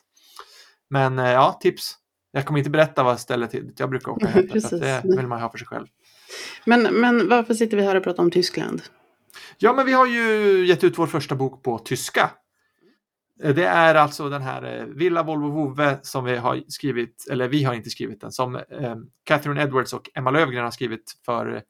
Men 0.90 1.18
ja, 1.18 1.58
tips. 1.62 1.98
Jag 2.34 2.46
kommer 2.46 2.58
inte 2.58 2.70
berätta 2.70 3.04
vad 3.04 3.20
stället 3.20 3.52
dit 3.52 3.80
jag 3.80 3.90
brukar 3.90 4.12
åka 4.12 4.28
att 4.28 4.70
det 4.70 5.02
vill 5.18 5.28
man 5.28 5.42
ha 5.42 5.50
för 5.50 5.58
sig 5.58 5.68
själv. 5.68 5.88
Men, 6.66 6.82
men 6.82 7.30
varför 7.30 7.54
sitter 7.54 7.78
vi 7.78 7.84
här 7.84 7.96
och 7.96 8.04
pratar 8.04 8.24
om 8.24 8.32
Tyskland? 8.32 8.82
Ja, 9.58 9.74
men 9.74 9.86
vi 9.86 9.94
har 9.94 10.06
ju 10.06 10.66
gett 10.66 10.84
ut 10.84 10.98
vår 10.98 11.08
första 11.08 11.36
bok 11.36 11.64
på 11.64 11.80
tyska. 11.80 12.32
Eh, 13.44 13.56
det 13.56 13.66
är 13.66 13.96
alltså 13.96 14.30
den 14.30 14.42
här 14.42 14.80
eh, 14.80 14.86
Villa 14.86 15.24
Volvo 15.24 15.50
Vove 15.50 16.00
som 16.02 16.24
vi 16.24 16.36
har 16.36 16.64
skrivit, 16.68 17.28
eller 17.32 17.48
vi 17.48 17.64
har 17.64 17.74
inte 17.74 17.90
skrivit 17.90 18.22
den, 18.22 18.32
som 18.32 18.56
eh, 18.56 18.96
Catherine 19.24 19.62
Edwards 19.62 19.94
och 19.94 20.10
Emma 20.14 20.32
Lövgren 20.32 20.64
har 20.64 20.72
skrivit 20.72 21.12
för 21.26 21.64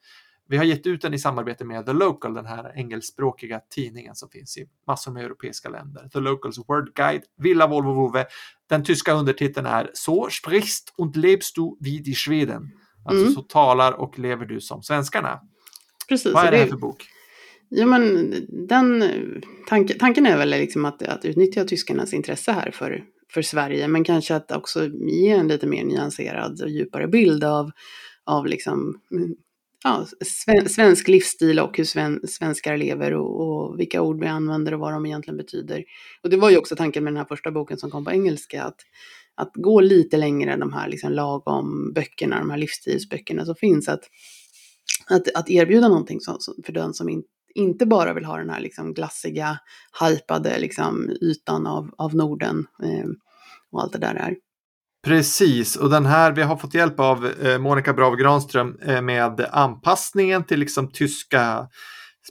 vi 0.52 0.58
har 0.58 0.64
gett 0.64 0.88
ut 0.88 1.02
den 1.02 1.14
i 1.14 1.20
samarbete 1.20 1.66
med 1.66 1.86
The 1.86 1.94
Local, 1.94 2.34
den 2.34 2.46
här 2.46 2.72
engelskspråkiga 2.76 3.60
tidningen 3.70 4.16
som 4.16 4.30
finns 4.30 4.58
i 4.58 4.66
massor 4.88 5.12
med 5.12 5.26
europeiska 5.26 5.70
länder. 5.70 6.10
The 6.14 6.20
Locals 6.20 6.58
Word 6.58 6.94
Guide, 6.96 7.24
Villa 7.38 7.68
Volvo 7.68 7.94
Vove. 7.94 8.26
Den 8.70 8.84
tyska 8.84 9.14
undertiteln 9.14 9.66
är 9.66 9.90
Så 9.94 10.30
sprichst 10.30 10.94
und 10.98 11.16
lebst 11.16 11.56
du 11.56 11.78
wie 11.80 12.00
die 12.00 12.16
Schweden. 12.16 12.72
Alltså 13.06 13.24
Mm. 13.24 13.34
så 13.34 13.42
talar 13.42 13.92
och 13.92 14.20
lever 14.20 14.46
du 14.46 14.62
som 14.62 14.84
svenskarna. 14.84 15.40
Precis, 16.10 16.34
Vad 16.34 16.46
är 16.46 16.52
det 16.52 16.58
här 16.58 16.68
för 16.68 16.78
bok? 16.78 17.06
Ja, 17.70 17.86
men 17.86 18.34
den 18.68 19.04
tanke, 19.68 19.94
tanken 19.94 20.26
är 20.26 20.38
väl 20.38 20.50
liksom 20.50 20.86
att, 20.86 21.04
att 21.04 21.26
utnyttja 21.26 21.64
tyskarnas 21.64 22.14
intresse 22.14 22.52
här 22.52 22.72
för, 22.72 23.04
för 23.34 23.42
Sverige, 23.42 23.88
men 23.88 24.04
kanske 24.04 24.36
att 24.36 24.52
också 24.52 24.88
ge 24.88 25.30
en 25.30 25.48
lite 25.48 25.68
mer 25.68 25.84
nyanserad 25.84 26.62
och 26.62 26.70
djupare 26.70 27.08
bild 27.08 27.44
av, 27.44 27.72
av 28.26 28.46
liksom, 28.46 29.02
ja, 29.84 30.06
sven, 30.26 30.70
svensk 30.70 31.08
livsstil 31.08 31.60
och 31.60 31.78
hur 31.78 31.84
sven, 31.84 32.20
svenskar 32.28 32.78
lever 32.78 33.14
och, 33.14 33.42
och 33.42 33.80
vilka 33.80 34.02
ord 34.02 34.20
vi 34.22 34.28
använder 34.28 34.74
och 34.74 34.80
vad 34.80 34.94
de 34.94 35.06
egentligen 35.06 35.38
betyder. 35.38 35.84
Och 36.24 36.30
det 36.30 36.38
var 36.38 36.50
ju 36.50 36.58
också 36.58 36.76
tanken 36.76 37.04
med 37.04 37.14
den 37.14 37.18
här 37.18 37.26
första 37.26 37.52
boken 37.52 37.78
som 37.78 37.92
kom 37.92 38.06
på 38.06 38.12
engelska, 38.12 38.64
att, 38.64 38.78
att 39.42 39.52
gå 39.54 39.82
lite 39.82 40.18
längre 40.18 40.54
än 40.54 40.60
de 40.60 40.74
här 40.74 40.90
liksom 40.90 41.12
lagom 41.12 41.94
böckerna, 41.94 42.40
de 42.40 42.50
här 42.50 42.58
livsstilsböckerna 42.58 43.46
som 43.46 43.56
finns, 43.56 43.90
att, 43.90 44.04
att, 45.10 45.36
att 45.36 45.50
erbjuda 45.50 45.88
någonting 45.88 46.20
som, 46.20 46.36
som, 46.40 46.54
för 46.66 46.74
den 46.74 46.94
som 46.94 47.10
inte 47.10 47.28
inte 47.56 47.86
bara 47.86 48.14
vill 48.14 48.26
ha 48.26 48.38
den 48.38 48.50
här 48.50 48.60
liksom 48.60 48.94
glassiga, 48.94 49.60
hypade 50.02 50.60
liksom 50.60 51.10
ytan 51.22 51.68
av, 51.68 51.90
av 51.98 52.16
Norden 52.16 52.66
eh, 52.84 53.10
och 53.72 53.82
allt 53.82 53.94
det 53.94 54.00
där 54.00 54.16
är. 54.16 54.36
Precis, 55.04 55.76
och 55.76 55.90
den 55.90 56.06
här, 56.06 56.32
vi 56.32 56.42
har 56.42 56.58
fått 56.58 56.74
hjälp 56.74 57.00
av 57.00 57.26
eh, 57.26 57.58
Monica 57.58 57.94
Brav 57.94 58.16
Granström 58.16 58.78
eh, 58.82 59.02
med 59.02 59.48
anpassningen 59.52 60.44
till 60.44 60.60
liksom 60.60 60.92
tyska 60.92 61.68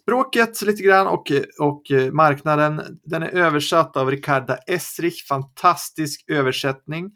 språket 0.03 0.63
lite 0.63 0.83
grann 0.83 1.07
och, 1.07 1.33
och 1.59 1.91
eh, 1.91 2.13
marknaden. 2.13 2.83
Den 3.05 3.23
är 3.23 3.29
översatt 3.29 3.97
av 3.97 4.11
Ricarda 4.11 4.57
Esrich, 4.57 5.27
fantastisk 5.29 6.25
översättning. 6.31 7.11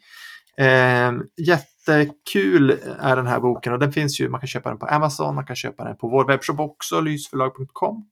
Eh, 0.58 1.12
jättekul 1.36 2.70
är 3.00 3.16
den 3.16 3.26
här 3.26 3.40
boken 3.40 3.72
och 3.72 3.78
den 3.78 3.92
finns 3.92 4.20
ju, 4.20 4.28
man 4.28 4.40
kan 4.40 4.48
köpa 4.48 4.68
den 4.68 4.78
på 4.78 4.86
Amazon, 4.86 5.34
man 5.34 5.46
kan 5.46 5.56
köpa 5.56 5.84
den 5.84 5.96
på 5.96 6.08
vår 6.08 6.26
webbshop 6.26 6.60
också, 6.60 7.00
lysförlag.com. 7.00 8.06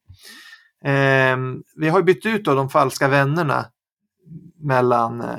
Eh, 0.84 1.36
vi 1.76 1.88
har 1.88 2.02
bytt 2.02 2.26
ut 2.26 2.44
då 2.44 2.54
de 2.54 2.70
falska 2.70 3.08
vännerna 3.08 3.66
mellan 4.60 5.20
eh, 5.20 5.38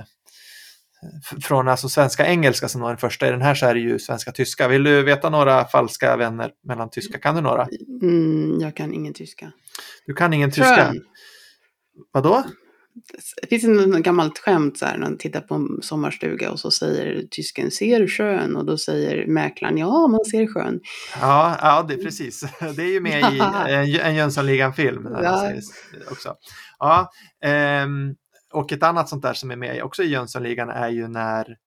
från 1.41 1.67
alltså 1.67 1.89
svenska 1.89 2.25
engelska 2.25 2.67
som 2.67 2.81
var 2.81 2.89
den 2.89 2.97
första. 2.97 3.27
I 3.27 3.31
den 3.31 3.41
här 3.41 3.55
så 3.55 3.65
är 3.65 3.73
det 3.73 3.79
ju 3.79 3.99
svenska 3.99 4.31
tyska. 4.31 4.67
Vill 4.67 4.83
du 4.83 5.03
veta 5.03 5.29
några 5.29 5.65
falska 5.65 6.17
vänner 6.17 6.51
mellan 6.67 6.89
tyska? 6.89 7.19
Kan 7.19 7.35
du 7.35 7.41
några? 7.41 7.67
Mm, 8.01 8.59
jag 8.61 8.75
kan 8.75 8.93
ingen 8.93 9.13
tyska. 9.13 9.51
Du 10.05 10.13
kan 10.13 10.33
ingen 10.33 10.51
tyska. 10.51 10.75
Skön. 10.75 11.01
Vadå? 12.11 12.43
Det 13.41 13.47
finns 13.47 13.63
en 13.63 14.01
gammalt 14.01 14.39
skämt 14.39 14.77
så 14.77 14.85
här, 14.85 14.97
när 14.97 15.09
man 15.09 15.17
tittar 15.17 15.41
på 15.41 15.55
en 15.55 15.67
sommarstuga 15.81 16.51
och 16.51 16.59
så 16.59 16.71
säger 16.71 17.23
tysken 17.31 17.71
ser 17.71 18.07
sjön 18.07 18.55
och 18.55 18.65
då 18.65 18.77
säger 18.77 19.27
mäklaren 19.27 19.77
ja, 19.77 20.07
man 20.07 20.25
ser 20.25 20.53
sjön. 20.53 20.79
Ja, 21.21 21.57
ja 21.61 21.85
det 21.87 21.93
är 21.93 22.03
precis. 22.03 22.41
Det 22.75 22.83
är 22.83 22.91
ju 22.91 22.99
med 22.99 23.33
i 23.33 23.99
en, 23.99 24.15
Jönssonligan-film. 24.15 25.07
Ja. 25.23 25.51
Också. 26.11 26.35
Ja, 26.79 27.11
ehm, 27.45 28.15
och 28.53 28.71
ett 28.71 28.83
annat 28.83 29.09
sånt 29.09 29.23
där 29.23 29.33
som 29.33 29.51
är 29.51 29.55
med 29.55 29.83
också 29.83 30.03
i 30.03 30.07
Jönssonligan 30.07 30.69
är 30.69 30.89
ju 30.89 31.07
när 31.07 31.57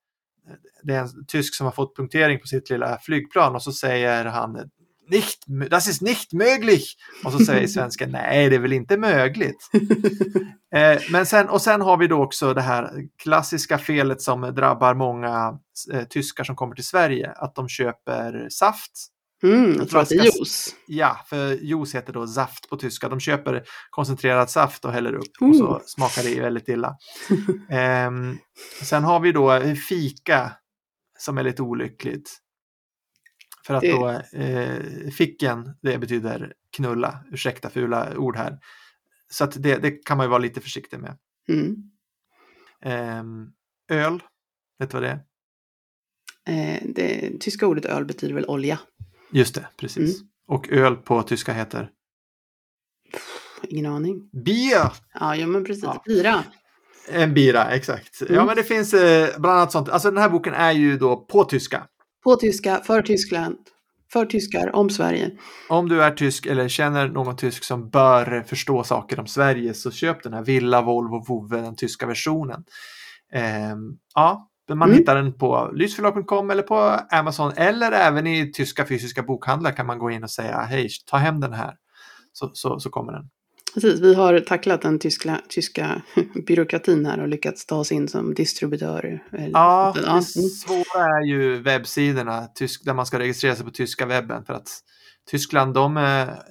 det 0.82 0.94
är 0.94 1.00
en 1.00 1.26
tysk 1.26 1.54
som 1.54 1.64
har 1.64 1.72
fått 1.72 1.96
punktering 1.96 2.38
på 2.38 2.46
sitt 2.46 2.70
lilla 2.70 2.98
flygplan 2.98 3.54
och 3.54 3.62
så 3.62 3.72
säger 3.72 4.24
han 4.24 4.70
nicht, 5.08 5.44
das 5.46 5.88
ist 5.88 6.02
nicht 6.02 6.32
möglich. 6.32 6.96
Och 7.24 7.32
så 7.32 7.38
säger 7.38 7.66
svensken 7.66 8.10
nej, 8.10 8.48
det 8.50 8.56
är 8.56 8.60
väl 8.60 8.72
inte 8.72 8.96
möjligt. 8.96 9.70
Eh, 10.74 11.00
men 11.10 11.26
sen, 11.26 11.48
och 11.48 11.62
sen 11.62 11.80
har 11.80 11.96
vi 11.96 12.06
då 12.06 12.22
också 12.22 12.54
det 12.54 12.60
här 12.60 12.90
klassiska 13.22 13.78
felet 13.78 14.22
som 14.22 14.40
drabbar 14.40 14.94
många 14.94 15.58
eh, 15.92 16.04
tyskar 16.04 16.44
som 16.44 16.56
kommer 16.56 16.74
till 16.74 16.84
Sverige, 16.84 17.30
att 17.30 17.54
de 17.54 17.68
köper 17.68 18.48
saft 18.50 18.92
Mm, 19.42 19.70
Jag 19.70 19.80
jag 19.80 19.88
tror 19.88 20.00
att 20.00 20.08
det 20.08 20.14
är 20.14 20.24
juice. 20.24 20.74
Ja, 20.86 21.20
för 21.26 21.52
juice 21.52 21.94
heter 21.94 22.12
då 22.12 22.26
saft 22.26 22.68
på 22.68 22.76
tyska. 22.76 23.08
De 23.08 23.20
köper 23.20 23.64
koncentrerad 23.90 24.50
saft 24.50 24.84
och 24.84 24.92
häller 24.92 25.14
upp 25.14 25.32
och 25.40 25.56
så 25.56 25.68
Mm. 25.68 25.80
smakar 25.86 26.22
det 26.22 26.40
väldigt 26.40 26.68
illa. 26.68 26.96
Ehm, 27.70 28.38
sen 28.82 29.04
har 29.04 29.20
vi 29.20 29.32
då 29.32 29.60
fika 29.88 30.52
som 31.18 31.38
är 31.38 31.42
lite 31.42 31.62
olyckligt. 31.62 32.30
För 33.66 33.74
att 33.74 33.82
då 33.82 34.08
eh, 34.38 35.10
ficken, 35.16 35.76
det 35.82 35.98
betyder 35.98 36.52
knulla, 36.76 37.24
ursäkta 37.32 37.70
fula 37.70 38.16
ord 38.18 38.36
här. 38.36 38.58
Så 39.28 39.44
att 39.44 39.62
det, 39.62 39.76
det 39.76 39.90
kan 39.90 40.16
man 40.16 40.26
ju 40.26 40.30
vara 40.30 40.38
lite 40.38 40.60
försiktig 40.60 40.98
med. 41.00 41.18
Mm. 41.48 41.76
Ehm, 42.82 43.46
öl, 43.90 44.22
vet 44.78 44.90
du 44.90 44.94
vad 44.96 45.02
det 45.02 45.08
är? 45.08 45.20
Eh, 46.48 46.82
det 46.94 47.32
tyska 47.40 47.66
ordet 47.66 47.84
öl 47.84 48.04
betyder 48.04 48.34
väl 48.34 48.44
olja? 48.46 48.78
Just 49.30 49.54
det, 49.54 49.66
precis. 49.76 50.20
Och 50.48 50.68
öl 50.68 50.96
på 50.96 51.22
tyska 51.22 51.52
heter 51.52 51.90
Ingen 53.68 53.86
aning. 53.92 54.30
bier. 54.44 54.92
Ja, 55.20 55.36
ja 55.36 55.46
men 55.46 55.64
precis. 55.64 55.84
Ja. 55.84 56.02
Bira. 56.06 56.44
En 57.10 57.34
bira, 57.34 57.70
exakt. 57.70 58.20
Ja, 58.20 58.26
Mm. 58.34 58.46
men 58.46 58.56
det 58.56 58.62
finns 58.64 58.94
eh, 58.94 59.28
bland 59.38 59.56
annat 59.58 59.72
sånt. 59.72 59.88
Alltså 59.88 60.10
den 60.10 60.18
här 60.22 60.28
boken 60.30 60.54
är 60.54 60.72
ju 60.72 60.98
då 60.98 61.16
på 61.16 61.44
tyska. 61.44 61.86
På 62.24 62.36
tyska, 62.36 62.80
för 62.84 63.02
Tyskland. 63.02 63.56
För 64.12 64.26
tyskar, 64.26 64.76
om 64.76 64.90
Sverige. 64.90 65.30
Om 65.68 65.88
du 65.88 66.02
är 66.02 66.10
tysk 66.10 66.46
eller 66.46 66.68
känner 66.68 67.08
någon 67.08 67.36
tysk 67.36 67.64
som 67.64 67.90
bör 67.90 68.42
förstå 68.48 68.84
saker 68.84 69.20
om 69.20 69.26
Sverige 69.26 69.74
så 69.74 69.90
köp 69.90 70.22
den 70.22 70.32
här 70.32 70.42
Villa, 70.44 70.82
Volvo, 70.82 71.24
Vove, 71.28 71.60
den 71.60 71.76
tyska 71.76 72.06
versionen. 72.06 72.64
Ehm, 73.32 73.78
ja, 74.14 74.48
man 74.74 74.88
Mm. 74.88 74.98
hittar 74.98 75.14
den 75.14 75.32
på 75.32 75.70
lysförlag.com 75.74 76.50
eller 76.50 76.62
på 76.62 77.00
Amazon 77.10 77.52
eller 77.56 77.92
även 77.92 78.26
i 78.26 78.52
tyska 78.52 78.86
fysiska 78.86 79.22
bokhandlar 79.22 79.72
kan 79.72 79.86
man 79.86 79.98
gå 79.98 80.10
in 80.10 80.22
och 80.22 80.30
säga 80.30 80.58
hej, 80.60 80.88
ta 81.06 81.16
hem 81.16 81.40
den 81.40 81.52
här. 81.52 81.74
Så, 82.32 82.50
så, 82.52 82.80
så 82.80 82.90
kommer 82.90 83.12
den. 83.12 83.28
Precis, 83.74 84.00
vi 84.00 84.14
har 84.14 84.40
tacklat 84.40 84.82
den 84.82 84.98
tyska, 84.98 85.40
tyska 85.48 86.02
byråkratin 86.46 87.06
här 87.06 87.20
och 87.20 87.28
lyckats 87.28 87.66
ta 87.66 87.76
oss 87.76 87.92
in 87.92 88.08
som 88.08 88.34
distributör. 88.34 89.22
Ja, 89.52 89.92
det 89.94 90.06
mm. 90.06 90.22
svåra 90.22 91.04
är 91.04 91.24
ju 91.26 91.62
webbsidorna 91.62 92.46
tysk, 92.46 92.84
där 92.84 92.94
man 92.94 93.06
ska 93.06 93.18
registrera 93.18 93.54
sig 93.54 93.64
på 93.64 93.70
tyska 93.70 94.06
webben. 94.06 94.44
För 94.44 94.54
att 94.54 94.68
Tyskland, 95.30 95.74
de 95.74 95.96
är, 95.96 96.42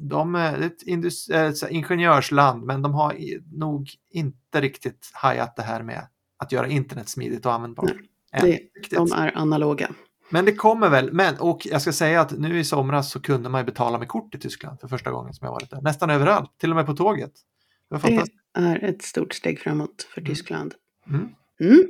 de 0.00 0.34
är 0.34 0.60
ett 0.60 0.82
indus, 0.82 1.28
ingenjörsland, 1.70 2.64
men 2.64 2.82
de 2.82 2.94
har 2.94 3.16
nog 3.58 3.88
inte 4.10 4.60
riktigt 4.60 5.10
hajat 5.12 5.56
det 5.56 5.62
här 5.62 5.82
med 5.82 6.06
att 6.38 6.52
göra 6.52 6.68
internet 6.68 7.08
smidigt 7.08 7.46
och 7.46 7.52
användbart. 7.52 7.84
Nej, 7.84 8.00
Än 8.32 8.50
det-. 8.90 8.96
De 8.96 9.12
är 9.12 9.38
analoga. 9.38 9.90
Men 10.30 10.44
det 10.44 10.52
kommer 10.52 10.88
väl, 10.88 11.12
men 11.12 11.36
och 11.36 11.66
jag 11.66 11.82
ska 11.82 11.92
säga 11.92 12.20
att 12.20 12.38
nu 12.38 12.58
i 12.58 12.64
somras 12.64 13.10
så 13.10 13.20
kunde 13.20 13.48
man 13.48 13.60
ju 13.60 13.64
betala 13.64 13.98
med 13.98 14.08
kort 14.08 14.34
i 14.34 14.38
Tyskland 14.38 14.80
för 14.80 14.88
första 14.88 15.10
gången 15.10 15.34
som 15.34 15.44
jag 15.44 15.52
varit 15.52 15.70
där. 15.70 15.80
Nästan 15.80 16.10
överallt, 16.10 16.50
till 16.60 16.70
och 16.70 16.76
med 16.76 16.86
på 16.86 16.96
tåget. 16.96 17.32
Det 17.90 17.98
Det 17.98 18.60
är 18.60 18.84
ett 18.84 19.02
stort 19.02 19.34
steg 19.34 19.60
framåt 19.60 20.08
för 20.14 20.20
Mm. 20.20 20.30
Tyskland. 20.34 20.74
Mm. 21.08 21.28
Mm. 21.60 21.84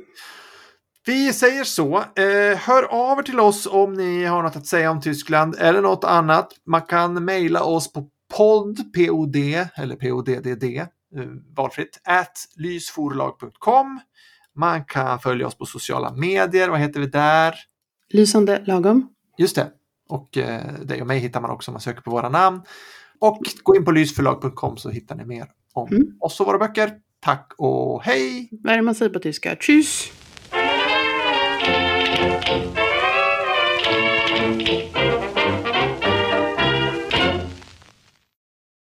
Vi 1.05 1.33
säger 1.33 1.63
så. 1.63 1.97
Eh, 1.97 2.57
hör 2.57 2.83
av 2.83 3.19
er 3.19 3.23
till 3.23 3.39
oss 3.39 3.67
om 3.67 3.93
ni 3.93 4.23
har 4.25 4.43
något 4.43 4.55
att 4.55 4.65
säga 4.67 4.91
om 4.91 5.01
Tyskland 5.01 5.55
eller 5.59 5.81
något 5.81 6.03
annat. 6.03 6.53
Man 6.65 6.81
kan 6.81 7.25
mejla 7.25 7.63
oss 7.63 7.93
på 7.93 8.09
podd, 8.37 8.93
pod, 8.93 9.35
eller 9.75 9.95
poddd, 9.95 10.29
eh, 10.29 10.87
valfritt, 11.55 12.01
at 12.03 12.45
lysforlag.com. 12.55 13.99
Man 14.55 14.85
kan 14.85 15.19
följa 15.19 15.47
oss 15.47 15.57
på 15.57 15.65
sociala 15.65 16.11
medier. 16.13 16.69
Vad 16.69 16.79
heter 16.79 16.99
vi 16.99 17.05
där? 17.07 17.55
Lysande 18.09 18.63
lagom. 18.65 19.09
Just 19.37 19.55
det. 19.55 19.67
Och 20.09 20.37
eh, 20.37 20.73
dig 20.83 21.01
och 21.01 21.07
mig 21.07 21.19
hittar 21.19 21.41
man 21.41 21.51
också 21.51 21.71
om 21.71 21.73
man 21.73 21.81
söker 21.81 22.01
på 22.01 22.11
våra 22.11 22.29
namn. 22.29 22.61
Och 23.19 23.39
gå 23.63 23.75
in 23.75 23.85
på 23.85 23.91
lysförlag.com 23.91 24.77
så 24.77 24.89
hittar 24.89 25.15
ni 25.15 25.25
mer 25.25 25.47
om 25.73 25.87
Mm. 25.87 26.07
oss 26.19 26.39
och 26.39 26.45
våra 26.47 26.57
böcker. 26.57 26.91
Tack 27.19 27.53
och 27.57 28.03
hej! 28.03 28.49
Vad 28.63 28.73
är 28.73 28.77
det 28.77 28.83
man 28.83 28.95
säger 28.95 29.13
på 29.13 29.19
tyska? 29.19 29.55
Tschüss! 29.55 30.11